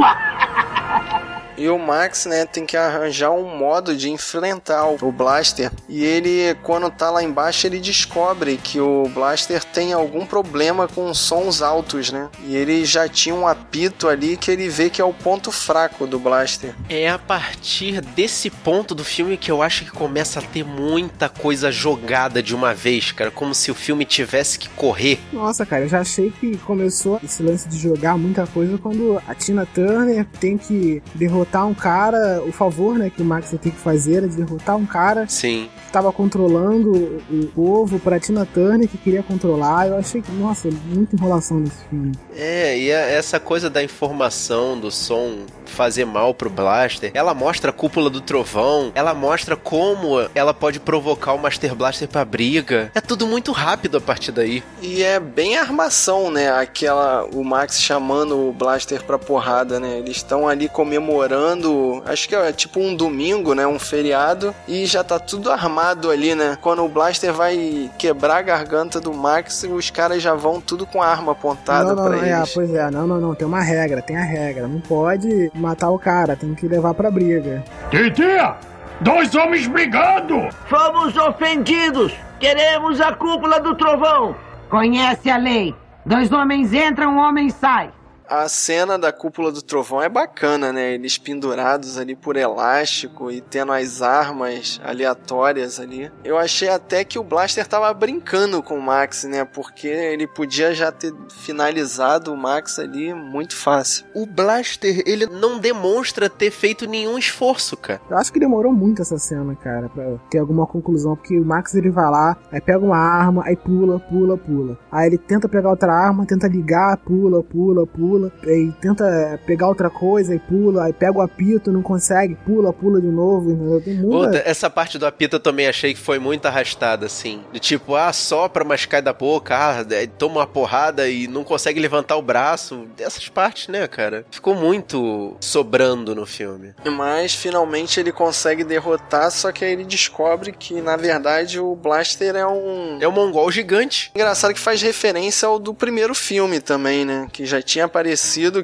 [1.59, 5.72] E o Max, né, tem que arranjar um modo de enfrentar o Blaster.
[5.88, 11.12] E ele, quando tá lá embaixo, ele descobre que o Blaster tem algum problema com
[11.12, 12.28] sons altos, né?
[12.44, 16.06] E ele já tinha um apito ali que ele vê que é o ponto fraco
[16.06, 16.76] do Blaster.
[16.88, 21.28] É a partir desse ponto do filme que eu acho que começa a ter muita
[21.28, 23.32] coisa jogada de uma vez, cara.
[23.32, 25.18] Como se o filme tivesse que correr.
[25.32, 29.34] Nossa, cara, eu já achei que começou esse lance de jogar muita coisa quando a
[29.34, 33.72] Tina Turner tem que derrotar derrotar um cara, o favor, né, que o Max tem
[33.72, 35.26] que fazer era de derrotar um cara.
[35.28, 35.68] Sim.
[35.86, 39.88] Que tava controlando o povo pra Tina Turner, que queria controlar.
[39.88, 42.12] Eu achei que, nossa, muita enrolação nesse filme.
[42.36, 45.38] É, e essa coisa da informação, do som
[45.69, 50.81] fazer mal pro Blaster, ela mostra a cúpula do trovão, ela mostra como ela pode
[50.81, 52.91] provocar o Master Blaster pra briga.
[52.95, 54.62] É tudo muito rápido a partir daí.
[54.81, 56.51] E é bem armação, né?
[56.51, 59.99] Aquela, o Max chamando o Blaster pra porrada, né?
[59.99, 63.66] Eles estão ali comemorando, acho que é tipo um domingo, né?
[63.66, 66.57] Um feriado, e já tá tudo armado ali, né?
[66.61, 71.03] Quando o Blaster vai quebrar a garganta do Max, os caras já vão tudo com
[71.03, 72.55] a arma apontada não, não, pra é, eles.
[72.55, 74.69] pois é, não, não, não, tem uma regra, tem a regra.
[74.69, 77.62] Não pode matar o cara, tem que levar pra briga.
[77.90, 78.54] Titia!
[79.00, 80.48] Dois homens brigando!
[80.66, 82.12] Fomos ofendidos!
[82.40, 84.34] Queremos a cúpula do trovão!
[84.68, 85.74] Conhece a lei.
[86.04, 87.90] Dois homens entram, um homem sai.
[88.31, 90.93] A cena da cúpula do trovão é bacana, né?
[90.93, 96.12] Eles pendurados ali por elástico e tendo as armas aleatórias ali.
[96.22, 99.47] Eu achei até que o Blaster tava brincando com o Max, né?
[99.47, 104.05] Porque ele podia já ter finalizado o Max ali muito fácil.
[104.14, 108.03] O Blaster, ele não demonstra ter feito nenhum esforço, cara.
[108.11, 111.16] Eu acho que demorou muito essa cena, cara, pra ter alguma conclusão.
[111.16, 114.79] Porque o Max ele vai lá, aí pega uma arma, aí pula, pula, pula.
[114.93, 118.18] Aí ele tenta pegar outra arma, tenta ligar, pula, pula, pula.
[118.45, 123.01] Aí tenta pegar outra coisa, aí pula, aí pega o apito, não consegue, pula, pula
[123.01, 123.51] de novo.
[123.51, 123.81] Entendeu?
[123.81, 124.27] Tem muita...
[124.27, 127.41] Puta, essa parte do apito eu também achei que foi muito arrastada, assim.
[127.53, 129.85] De tipo, ah, sopra, mas cai da boca, ah,
[130.19, 132.87] toma uma porrada e não consegue levantar o braço.
[132.99, 134.25] Essas partes, né, cara?
[134.31, 136.75] Ficou muito sobrando no filme.
[136.85, 142.35] Mas finalmente ele consegue derrotar, só que aí ele descobre que na verdade o Blaster
[142.37, 142.99] é um.
[143.01, 144.11] É um mongol gigante.
[144.14, 147.29] Engraçado que faz referência ao do primeiro filme também, né?
[147.33, 148.07] Que já tinha aparecido,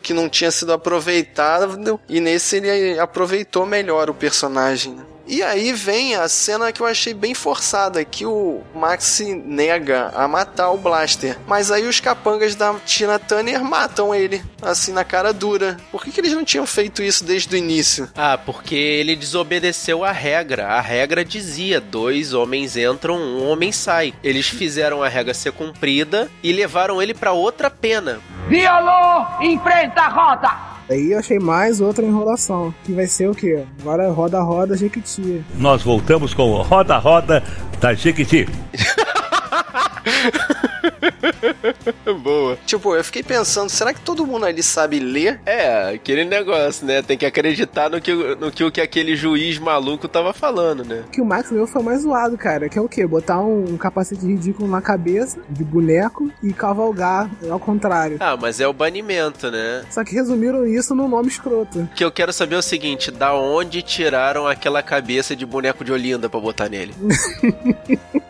[0.01, 5.05] que não tinha sido aproveitado, e nesse ele aproveitou melhor o personagem, né?
[5.27, 10.13] E aí vem a cena que eu achei bem forçada, que o Max se nega
[10.15, 11.39] a matar o Blaster.
[11.47, 15.79] Mas aí os capangas da Tina Turner matam ele, assim, na cara dura.
[15.91, 18.09] Por que, que eles não tinham feito isso desde o início?
[18.15, 20.69] Ah, porque ele desobedeceu a regra.
[20.69, 24.13] A regra dizia: dois homens entram, um homem sai.
[24.23, 28.21] Eles fizeram a regra ser cumprida e levaram ele para outra pena.
[28.49, 29.27] Violou!
[29.41, 30.74] Enfrenta a roda!
[30.89, 33.65] Aí eu achei mais outra enrolação, que vai ser o quê?
[33.81, 35.45] Agora roda roda Jequiti.
[35.57, 37.43] Nós voltamos com o roda roda
[37.81, 38.47] da Jequiti.
[42.23, 42.59] Boa.
[42.67, 45.41] Tipo, eu fiquei pensando, será que todo mundo ali sabe ler?
[45.45, 47.03] É, aquele negócio, né?
[47.03, 51.05] Tem que acreditar no que, no que, o que aquele juiz maluco tava falando, né?
[51.13, 52.69] Que o Max meu foi mais zoado, cara.
[52.69, 53.07] Que é o quê?
[53.07, 58.17] Botar um, um capacete ridículo na cabeça, de boneco, e cavalgar ao contrário.
[58.21, 59.85] Ah, mas é o banimento, né?
[59.91, 61.81] Só que resumiram isso no nome escroto.
[61.81, 65.85] O que eu quero saber é o seguinte, da onde tiraram aquela cabeça de boneco
[65.85, 66.95] de Olinda pra botar nele?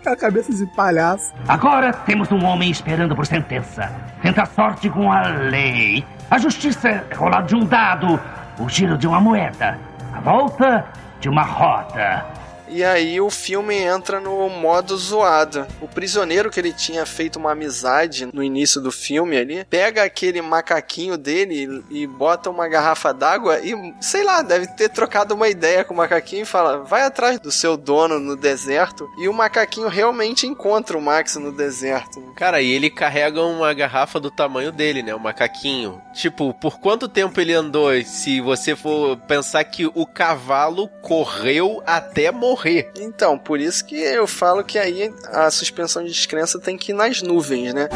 [0.00, 1.32] Aquela cabeça de palhaço.
[1.46, 3.90] Agora temos um homem esperando por sentença.
[4.22, 6.04] Tenta sorte com a lei.
[6.30, 8.20] A justiça é rolar de um dado,
[8.58, 9.78] o giro de uma moeda,
[10.12, 10.84] a volta
[11.20, 12.37] de uma roda.
[12.70, 15.66] E aí o filme entra no modo zoado.
[15.80, 20.40] O prisioneiro que ele tinha feito uma amizade no início do filme ali, pega aquele
[20.42, 25.84] macaquinho dele e bota uma garrafa d'água e, sei lá, deve ter trocado uma ideia
[25.84, 29.08] com o macaquinho e fala: vai atrás do seu dono no deserto.
[29.18, 32.20] E o macaquinho realmente encontra o Max no deserto.
[32.36, 35.14] Cara, e ele carrega uma garrafa do tamanho dele, né?
[35.14, 36.00] O macaquinho.
[36.12, 37.88] Tipo, por quanto tempo ele andou?
[38.04, 42.90] Se você for pensar que o cavalo correu até morrer morrer.
[42.96, 46.94] Então, por isso que eu falo que aí a suspensão de descrença tem que ir
[46.94, 47.88] nas nuvens, né?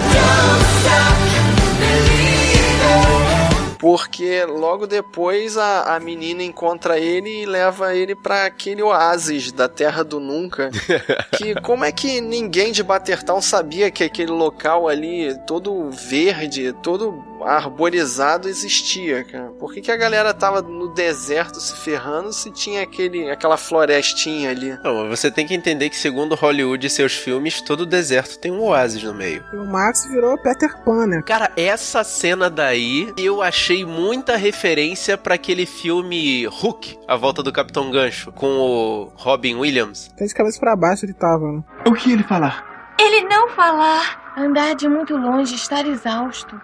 [3.83, 9.69] porque logo depois a, a menina encontra ele e leva ele para aquele oásis da
[9.69, 10.71] Terra do Nunca.
[11.37, 17.25] que como é que ninguém de Batertown sabia que aquele local ali, todo verde, todo
[17.45, 19.51] arborizado existia, cara.
[19.59, 24.51] Por que, que a galera tava no deserto se ferrando se tinha aquele, aquela florestinha
[24.51, 24.79] ali?
[24.83, 28.63] Não, você tem que entender que segundo Hollywood e seus filmes, todo deserto tem um
[28.63, 29.45] oásis no meio.
[29.53, 31.23] E o Max virou Peter Pan, né?
[31.23, 37.53] Cara, essa cena daí, eu achei muita referência para aquele filme Hook, A Volta do
[37.53, 40.11] Capitão Gancho, com o Robin Williams.
[40.15, 41.63] Até de cabeça para baixo ele tava, né?
[41.87, 42.95] O que ele falar?
[42.99, 44.35] Ele não falar.
[44.37, 46.59] Andar de muito longe, estar exausto.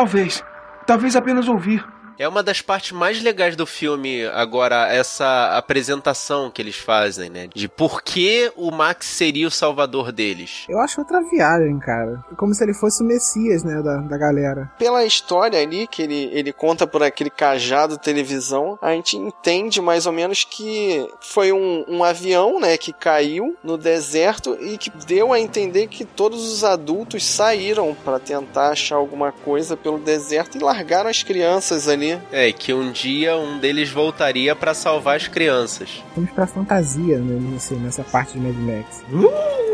[0.00, 0.42] Talvez.
[0.86, 1.86] Talvez apenas ouvir.
[2.20, 7.48] É uma das partes mais legais do filme, agora, essa apresentação que eles fazem, né?
[7.54, 10.66] De por que o Max seria o salvador deles.
[10.68, 12.22] Eu acho outra viagem, cara.
[12.36, 14.70] Como se ele fosse o Messias, né, da, da galera.
[14.78, 20.04] Pela história ali, que ele, ele conta por aquele cajado televisão, a gente entende mais
[20.04, 25.32] ou menos que foi um, um avião, né, que caiu no deserto e que deu
[25.32, 30.60] a entender que todos os adultos saíram para tentar achar alguma coisa pelo deserto e
[30.60, 36.02] largaram as crianças ali é, que um dia um deles voltaria para salvar as crianças.
[36.14, 39.02] Vamos pra fantasia né, nessa parte de Mad Max.
[39.12, 39.69] Uh!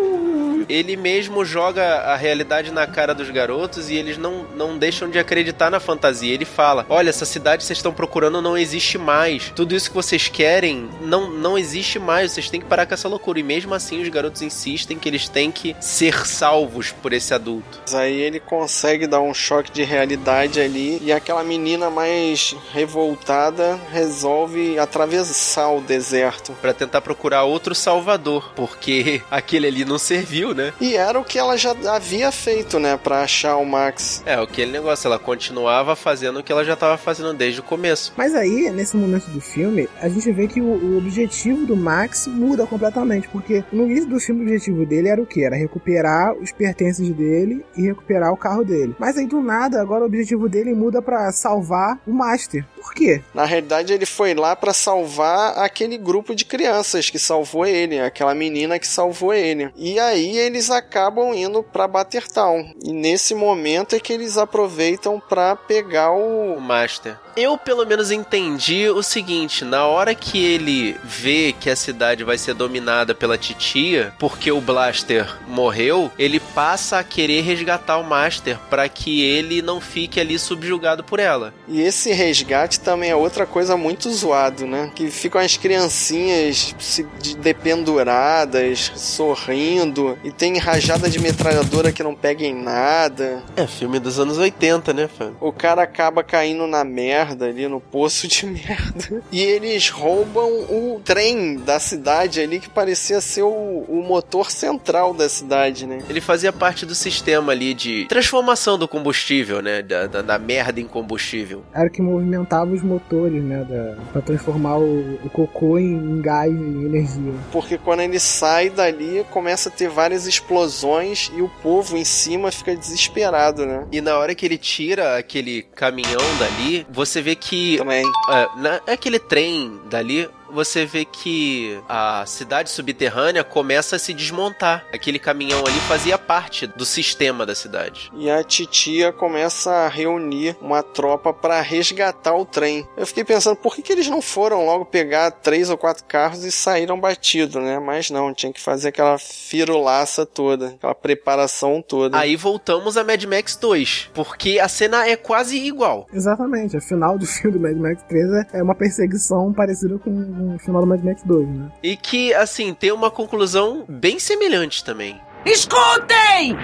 [0.68, 5.18] Ele mesmo joga a realidade na cara dos garotos e eles não, não deixam de
[5.18, 6.32] acreditar na fantasia.
[6.32, 9.52] Ele fala: Olha, essa cidade que vocês estão procurando não existe mais.
[9.54, 12.32] Tudo isso que vocês querem não, não existe mais.
[12.32, 13.38] Vocês têm que parar com essa loucura.
[13.38, 17.80] E mesmo assim, os garotos insistem que eles têm que ser salvos por esse adulto.
[17.94, 24.78] Aí ele consegue dar um choque de realidade ali e aquela menina mais revoltada resolve
[24.78, 30.72] atravessar o deserto para tentar procurar outro salvador, porque aquele ali não serviu, né?
[30.80, 34.22] E era o que ela já havia feito, né, para achar o Max.
[34.26, 38.12] É, aquele negócio, ela continuava fazendo o que ela já estava fazendo desde o começo.
[38.16, 42.26] Mas aí, nesse momento do filme, a gente vê que o, o, objetivo do Max
[42.26, 45.44] muda completamente, porque no início do filme o objetivo dele era o que?
[45.44, 48.96] Era recuperar os pertences dele e recuperar o carro dele.
[48.98, 52.64] Mas aí do nada, agora o objetivo dele muda para salvar o Master.
[52.76, 53.20] Por quê?
[53.34, 58.34] Na realidade, ele foi lá para salvar aquele grupo de crianças que salvou ele, aquela
[58.34, 59.70] menina que salvou ele.
[59.76, 62.74] E aí eles acabam indo para Battertown.
[62.82, 66.54] E nesse momento é que eles aproveitam para pegar o...
[66.54, 67.25] o Master.
[67.36, 72.38] Eu, pelo menos, entendi o seguinte: na hora que ele vê que a cidade vai
[72.38, 78.58] ser dominada pela titia, porque o Blaster morreu, ele passa a querer resgatar o Master
[78.70, 81.52] para que ele não fique ali subjugado por ela.
[81.68, 84.90] E esse resgate também é outra coisa muito zoado, né?
[84.94, 87.06] Que ficam as criancinhas se
[87.38, 93.42] dependuradas, sorrindo, e tem rajada de metralhadora que não pega em nada.
[93.54, 95.32] É filme dos anos 80, né, fã?
[95.38, 99.22] O cara acaba caindo na merda ali, no poço de merda.
[99.32, 105.14] E eles roubam o trem da cidade ali que parecia ser o, o motor central
[105.14, 105.98] da cidade, né?
[106.08, 109.82] Ele fazia parte do sistema ali de transformação do combustível, né?
[109.82, 111.62] Da, da, da merda em combustível.
[111.74, 113.64] Era que movimentava os motores, né?
[113.64, 117.32] Da, pra transformar o, o cocô em, em gás, em energia.
[117.52, 122.50] Porque quando ele sai dali, começa a ter várias explosões e o povo em cima
[122.50, 123.86] fica desesperado, né?
[123.90, 127.76] E na hora que ele tira aquele caminhão dali, você vê que.
[127.78, 128.04] Também.
[128.30, 134.86] É, na, aquele trem dali, você vê que a cidade subterrânea começa a se desmontar.
[134.90, 138.10] Aquele caminhão ali fazia parte do sistema da cidade.
[138.16, 142.88] E a titia começa a reunir uma tropa para resgatar o trem.
[142.96, 146.42] Eu fiquei pensando, por que, que eles não foram logo pegar três ou quatro carros
[146.42, 147.78] e saíram batidos, né?
[147.78, 152.18] Mas não, tinha que fazer aquela firulaça toda, aquela preparação toda.
[152.18, 156.06] Aí voltamos a Mad Max 2, porque a cena é quase igual.
[156.10, 160.58] Exatamente, a final do filme do Mad Max 3 é uma perseguição parecida com no
[160.58, 161.68] final do Mad Max 2, né?
[161.82, 165.20] E que, assim, tem uma conclusão bem semelhante também.
[165.44, 166.56] Escutem!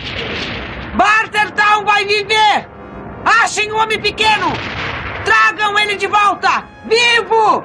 [0.97, 2.69] Bartertown vai viver!
[3.25, 4.47] Achem o homem pequeno!
[5.25, 6.65] Tragam ele de volta!
[6.87, 7.65] Vivo!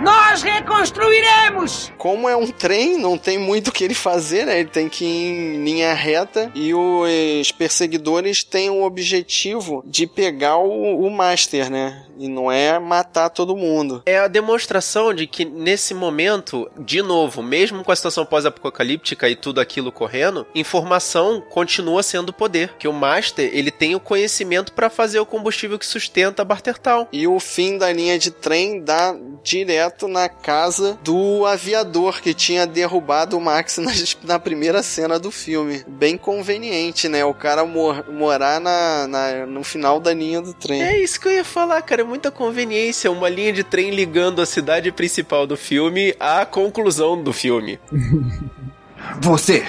[0.00, 1.92] Nós reconstruiremos!
[1.98, 4.60] Como é um trem, não tem muito o que ele fazer, né?
[4.60, 10.56] Ele tem que ir em linha reta e os perseguidores têm o objetivo de pegar
[10.56, 12.06] o, o Master, né?
[12.18, 14.02] E não é matar todo mundo.
[14.06, 19.36] É a demonstração de que nesse momento, de novo, mesmo com a situação pós-apocalíptica e
[19.36, 22.74] tudo aquilo correndo, informação continua sendo poder.
[22.78, 27.06] Que o Master, ele tem o conhecimento para fazer o combustível que sustenta a Bartertown.
[27.12, 32.66] E o fim da linha de trem dá direto na casa do aviador que tinha
[32.66, 33.90] derrubado o Max na,
[34.34, 35.84] na primeira cena do filme.
[35.86, 37.24] Bem conveniente, né?
[37.24, 40.82] O cara mor morar na, na, no final da linha do trem.
[40.82, 42.02] É isso que eu ia falar, cara.
[42.02, 43.10] É muita conveniência.
[43.10, 47.78] Uma linha de trem ligando a cidade principal do filme à conclusão do filme.
[49.20, 49.64] Você.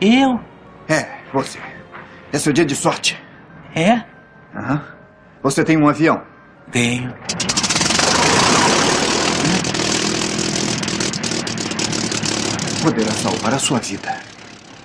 [0.00, 0.38] Eu?
[0.88, 1.58] É, você.
[2.32, 3.18] É seu dia de sorte.
[3.74, 4.02] É?
[4.54, 4.82] Aham.
[5.42, 6.22] Você tem um avião?
[6.70, 7.14] Tenho.
[12.84, 14.14] Poderá salvar a sua vida.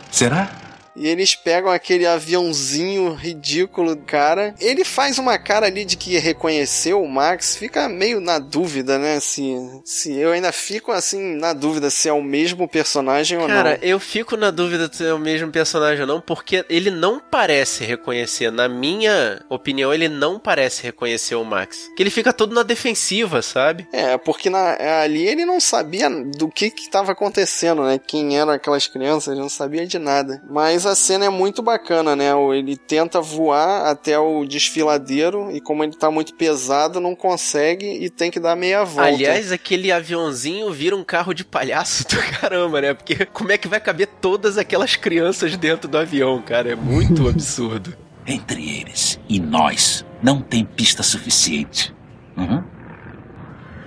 [0.10, 0.59] Será?
[1.00, 4.54] E eles pegam aquele aviãozinho ridículo do cara.
[4.60, 7.56] Ele faz uma cara ali de que reconheceu o Max.
[7.56, 9.20] Fica meio na dúvida, né?
[9.22, 13.56] Se, se eu ainda fico assim na dúvida se é o mesmo personagem cara, ou
[13.56, 13.64] não.
[13.64, 17.18] Cara, eu fico na dúvida se é o mesmo personagem ou não, porque ele não
[17.20, 18.52] parece reconhecer.
[18.52, 21.90] Na minha opinião, ele não parece reconhecer o Max.
[21.96, 23.88] Que ele fica todo na defensiva, sabe?
[23.94, 27.98] É, porque na, ali ele não sabia do que que estava acontecendo, né?
[28.06, 30.42] Quem eram aquelas crianças, ele não sabia de nada.
[30.50, 32.32] Mas a cena é muito bacana, né?
[32.56, 38.10] Ele tenta voar até o desfiladeiro e como ele tá muito pesado, não consegue e
[38.10, 39.10] tem que dar meia volta.
[39.10, 42.94] Aliás, aquele aviãozinho vira um carro de palhaço do caramba, né?
[42.94, 46.72] Porque como é que vai caber todas aquelas crianças dentro do avião, cara?
[46.72, 47.96] É muito absurdo.
[48.28, 51.96] Entre eles e nós, não tem pista suficiente.
[52.38, 52.64] Uhum.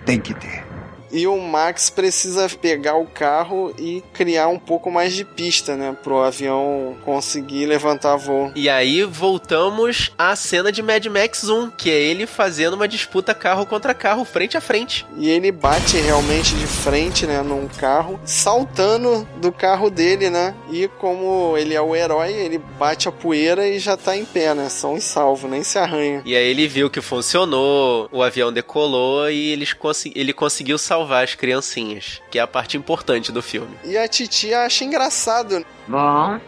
[0.04, 0.71] Tem que ter.
[1.12, 5.94] E o Max precisa pegar o carro e criar um pouco mais de pista, né?
[6.02, 8.50] Pro avião conseguir levantar voo.
[8.56, 13.34] E aí voltamos à cena de Mad Max 1, que é ele fazendo uma disputa
[13.34, 15.06] carro contra carro, frente a frente.
[15.18, 17.42] E ele bate realmente de frente, né?
[17.42, 20.54] Num carro, saltando do carro dele, né?
[20.70, 24.54] E como ele é o herói, ele bate a poeira e já tá em pé,
[24.54, 24.70] né?
[24.70, 26.22] São e salvo, nem se arranha.
[26.24, 31.01] E aí ele viu que funcionou, o avião decolou e eles cons ele conseguiu salvar
[31.02, 33.76] salvar as criancinhas, que é a parte importante do filme.
[33.84, 35.64] E a titia acha engraçado.
[35.86, 36.40] Bom,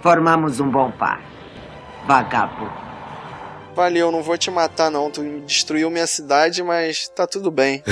[0.00, 1.20] Formamos um bom par.
[2.06, 2.88] Vagabundo.
[3.74, 5.10] Valeu, não vou te matar não.
[5.10, 7.82] Tu destruiu minha cidade, mas tá tudo bem.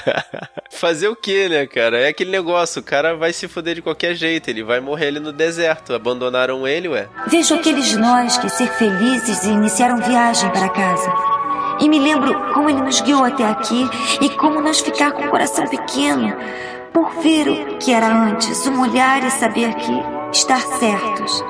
[0.70, 2.00] Fazer o que, né, cara?
[2.00, 5.20] É aquele negócio, o cara vai se foder de qualquer jeito, ele vai morrer ali
[5.20, 5.94] no deserto.
[5.94, 7.08] Abandonaram ele, ué.
[7.26, 11.31] Vejo aqueles de nós que ser felizes e iniciaram viagem para casa.
[11.82, 15.30] E me lembro como ele nos guiou até aqui e como nós ficar com o
[15.30, 16.32] coração pequeno
[16.92, 19.92] por ver o que era antes, um olhar e saber que
[20.30, 21.42] estar certos.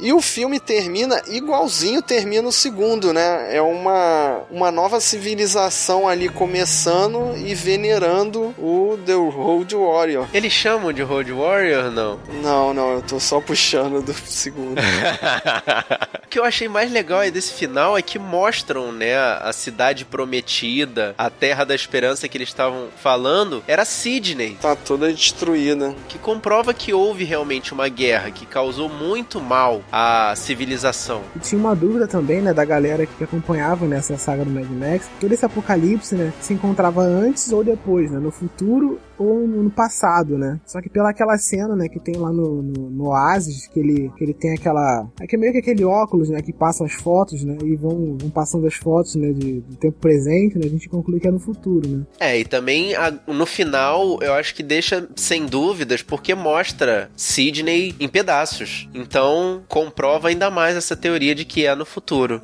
[0.00, 3.54] E o filme termina igualzinho termina o segundo, né?
[3.54, 10.28] É uma, uma nova civilização ali começando e venerando o The Road Warrior.
[10.32, 12.18] Eles chamam de Road Warrior, não?
[12.42, 14.80] Não, não, eu tô só puxando do segundo.
[16.24, 20.04] o que eu achei mais legal aí desse final é que mostram, né, a cidade
[20.04, 24.56] prometida, a terra da esperança que eles estavam falando, era Sydney.
[24.60, 25.94] Tá toda destruída.
[26.08, 31.22] Que comprova que houve realmente uma guerra que causou muito mal a civilização.
[31.34, 35.08] E tinha uma dúvida também, né, da galera que acompanhava nessa saga do Mad Max,
[35.20, 40.38] todo esse apocalipse, né, se encontrava antes ou depois, né, no futuro ou no passado,
[40.38, 40.58] né?
[40.64, 44.10] Só que pela aquela cena, né, que tem lá no, no, no Oasis, que ele,
[44.16, 45.06] que ele tem aquela.
[45.20, 48.16] É que é meio que aquele óculos, né, que passa as fotos, né, e vão,
[48.18, 51.30] vão passando as fotos, né, de, do tempo presente, né, a gente conclui que é
[51.30, 52.06] no futuro, né?
[52.18, 57.94] É, e também a, no final eu acho que deixa sem dúvidas, porque mostra Sidney
[58.00, 58.88] em pedaços.
[58.94, 62.40] Então comprova ainda mais essa teoria de que é no futuro.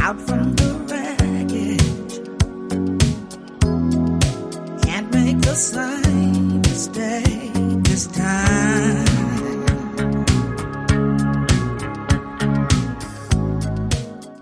[0.00, 0.67] Out from the
[5.58, 5.97] side.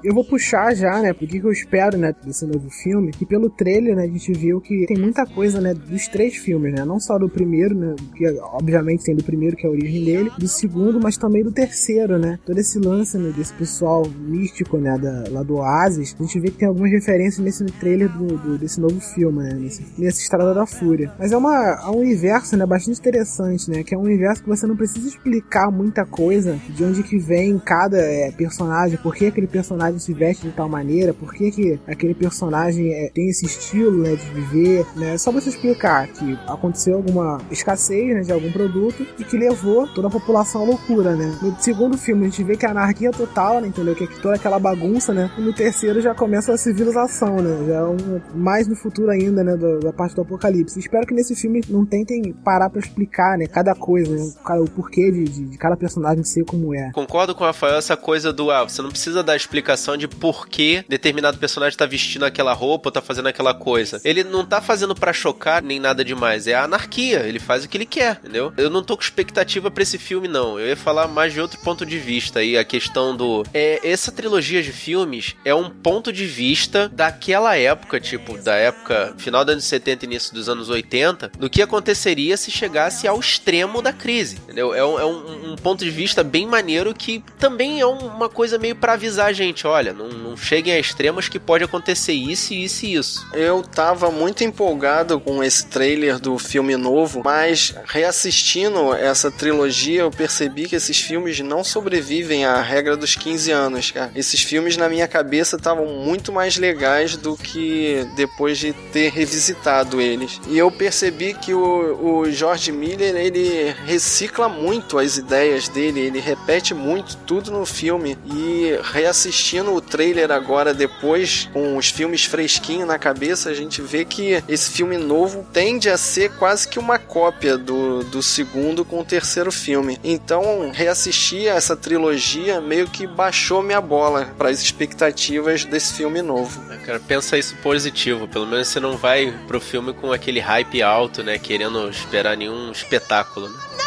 [0.07, 3.51] Eu vou puxar já, né, porque que eu espero, né, desse novo filme, que pelo
[3.51, 7.01] trailer, né, a gente viu que tem muita coisa, né, dos três filmes, né, não
[7.01, 10.47] só do primeiro, né, que obviamente tem do primeiro, que é a origem dele, do
[10.47, 15.25] segundo, mas também do terceiro, né, todo esse lance, né, desse pessoal místico, né, da,
[15.29, 18.81] lá do Oasis, a gente vê que tem algumas referências nesse trailer do, do desse
[18.81, 21.13] novo filme, né, nesse, nesse Estrada da Fúria.
[21.19, 24.49] Mas é, uma, é um universo, né, bastante interessante, né, que é um universo que
[24.49, 29.27] você não precisa explicar muita coisa de onde que vem cada é, personagem, por que
[29.27, 33.29] aquele personagem personagem se veste de tal maneira, por que, que aquele personagem é, tem
[33.29, 35.15] esse estilo né, de viver, né?
[35.15, 39.87] É só você explicar que aconteceu alguma escassez né, de algum produto e que levou
[39.89, 41.37] toda a população à loucura, né?
[41.41, 43.95] No segundo filme a gente vê que a anarquia total, né, entendeu?
[43.95, 45.31] Que é toda aquela bagunça, né?
[45.39, 47.67] E no terceiro já começa a civilização, né?
[47.67, 49.57] Já é um, mais no futuro ainda, né?
[49.57, 50.79] Da, da parte do apocalipse.
[50.79, 53.47] Espero que nesse filme não tentem parar para explicar, né?
[53.47, 54.61] Cada coisa, né?
[54.61, 56.91] O porquê de, de, de cada personagem ser como é.
[56.93, 60.09] Concordo com o Rafael essa coisa do ah, você não precisa dar explicação explicação de
[60.09, 64.01] por que determinado personagem tá vestindo aquela roupa ou tá fazendo aquela coisa.
[64.05, 66.47] Ele não tá fazendo para chocar nem nada demais.
[66.47, 67.21] É a anarquia.
[67.21, 68.53] Ele faz o que ele quer, entendeu?
[68.57, 70.59] Eu não tô com expectativa para esse filme, não.
[70.59, 73.45] Eu ia falar mais de outro ponto de vista aí, a questão do.
[73.55, 79.15] É, essa trilogia de filmes é um ponto de vista daquela época, tipo, da época
[79.19, 83.21] final dos anos 70 e início dos anos 80, do que aconteceria se chegasse ao
[83.21, 84.75] extremo da crise, entendeu?
[84.75, 88.59] É um, é um, um ponto de vista bem maneiro que também é uma coisa
[88.59, 92.55] meio para avisar a gente, olha, não, não cheguem a extremos que pode acontecer isso,
[92.55, 93.27] isso e isso.
[93.35, 100.11] Eu tava muito empolgado com esse trailer do filme novo, mas reassistindo essa trilogia, eu
[100.11, 104.11] percebi que esses filmes não sobrevivem à regra dos 15 anos, cara.
[104.15, 110.01] Esses filmes na minha cabeça estavam muito mais legais do que depois de ter revisitado
[110.01, 110.41] eles.
[110.49, 116.21] E eu percebi que o, o George Miller, ele recicla muito as ideias dele, ele
[116.21, 122.87] repete muito tudo no filme e reassistindo o trailer agora, depois, com os filmes fresquinhos
[122.87, 126.99] na cabeça, a gente vê que esse filme novo tende a ser quase que uma
[126.99, 129.99] cópia do, do segundo com o terceiro filme.
[130.03, 136.61] Então, reassistir essa trilogia meio que baixou minha bola para as expectativas desse filme novo.
[136.85, 138.29] Cara, pensa isso positivo.
[138.29, 141.39] Pelo menos você não vai pro filme com aquele hype alto, né?
[141.39, 143.49] Querendo esperar nenhum espetáculo.
[143.49, 143.86] Né?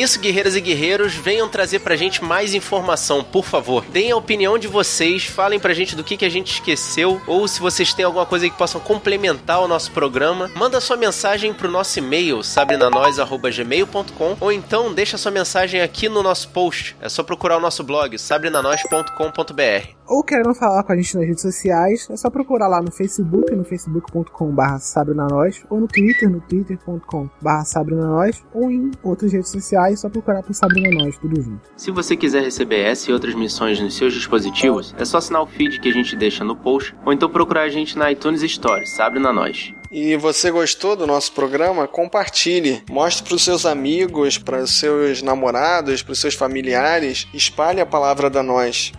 [0.00, 3.84] isso, guerreiras e guerreiros, venham trazer pra gente mais informação, por favor.
[3.86, 7.46] Deem a opinião de vocês, falem pra gente do que, que a gente esqueceu, ou
[7.46, 11.70] se vocês têm alguma coisa que possam complementar o nosso programa, manda sua mensagem pro
[11.70, 16.96] nosso e-mail, sabrinanois.gmail.com, ou então deixa sua mensagem aqui no nosso post.
[17.00, 20.00] É só procurar o nosso blog, sabrinanois.com.br.
[20.10, 23.54] Ou querendo falar com a gente nas redes sociais, é só procurar lá no Facebook,
[23.54, 29.96] no facebook.com.br sabrinanois, ou no Twitter, no twitter.com.br sabrinanois, ou em outras redes sociais é
[29.96, 31.60] só procurar por Sabrina Nós, tudo junto.
[31.76, 35.46] Se você quiser receber essa e outras missões nos seus dispositivos, é só assinar o
[35.46, 38.86] feed que a gente deixa no post, ou então procurar a gente na iTunes Store,
[38.86, 39.72] Sabrina Nós.
[39.90, 41.88] E você gostou do nosso programa?
[41.88, 42.82] Compartilhe.
[42.88, 47.26] Mostre para os seus amigos, para os seus namorados, para os seus familiares.
[47.34, 48.92] Espalhe a palavra da nós.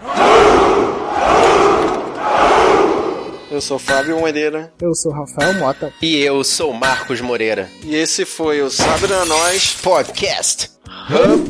[3.52, 4.72] Eu sou Fábio Moreira.
[4.82, 5.93] Eu sou Rafael Mota.
[6.02, 7.70] E eu sou Marcos Moreira.
[7.84, 10.72] E esse foi o Sabrina Nós Podcast.
[11.10, 11.49] Hub.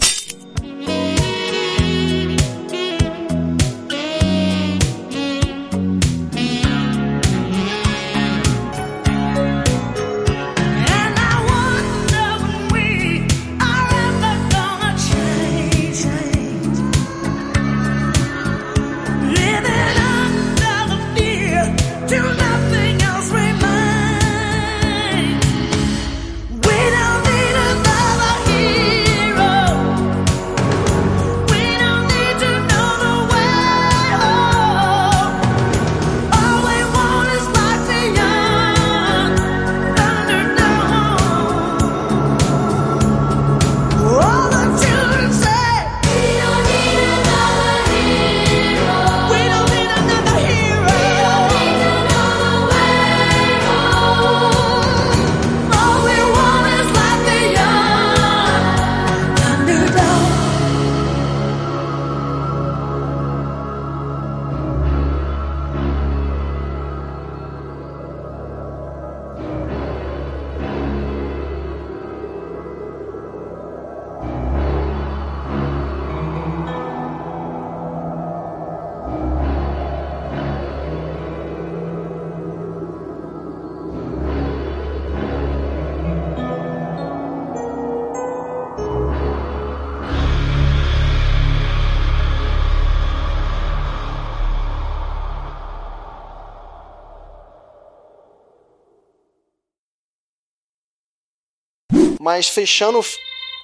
[102.22, 103.04] Mas fechando.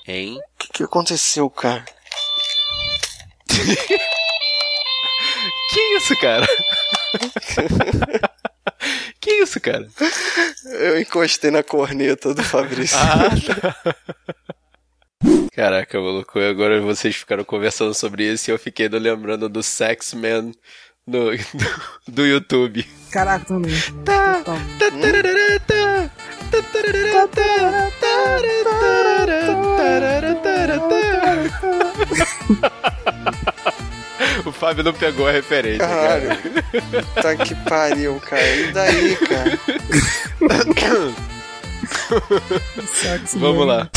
[0.08, 0.39] Hein?
[0.39, 1.86] O que, que aconteceu, cara?
[5.70, 6.47] Que isso, cara?
[9.20, 9.86] que isso, cara?
[10.66, 12.97] Eu encostei na corneta do Fabrício.
[12.97, 13.76] Ah, tá.
[15.53, 20.53] Caraca, maluco, agora vocês ficaram conversando sobre isso e eu fiquei lembrando do Sex Man
[21.05, 21.38] no, do,
[22.08, 22.88] do YouTube.
[23.12, 23.76] Caraca, também.
[24.03, 24.41] Tá.
[34.45, 36.28] O Fábio não pegou a referência, Caralho.
[36.30, 37.05] cara.
[37.22, 38.55] Tá que pariu, cara.
[38.55, 39.60] E daí, cara?
[43.36, 43.89] Vamos lá.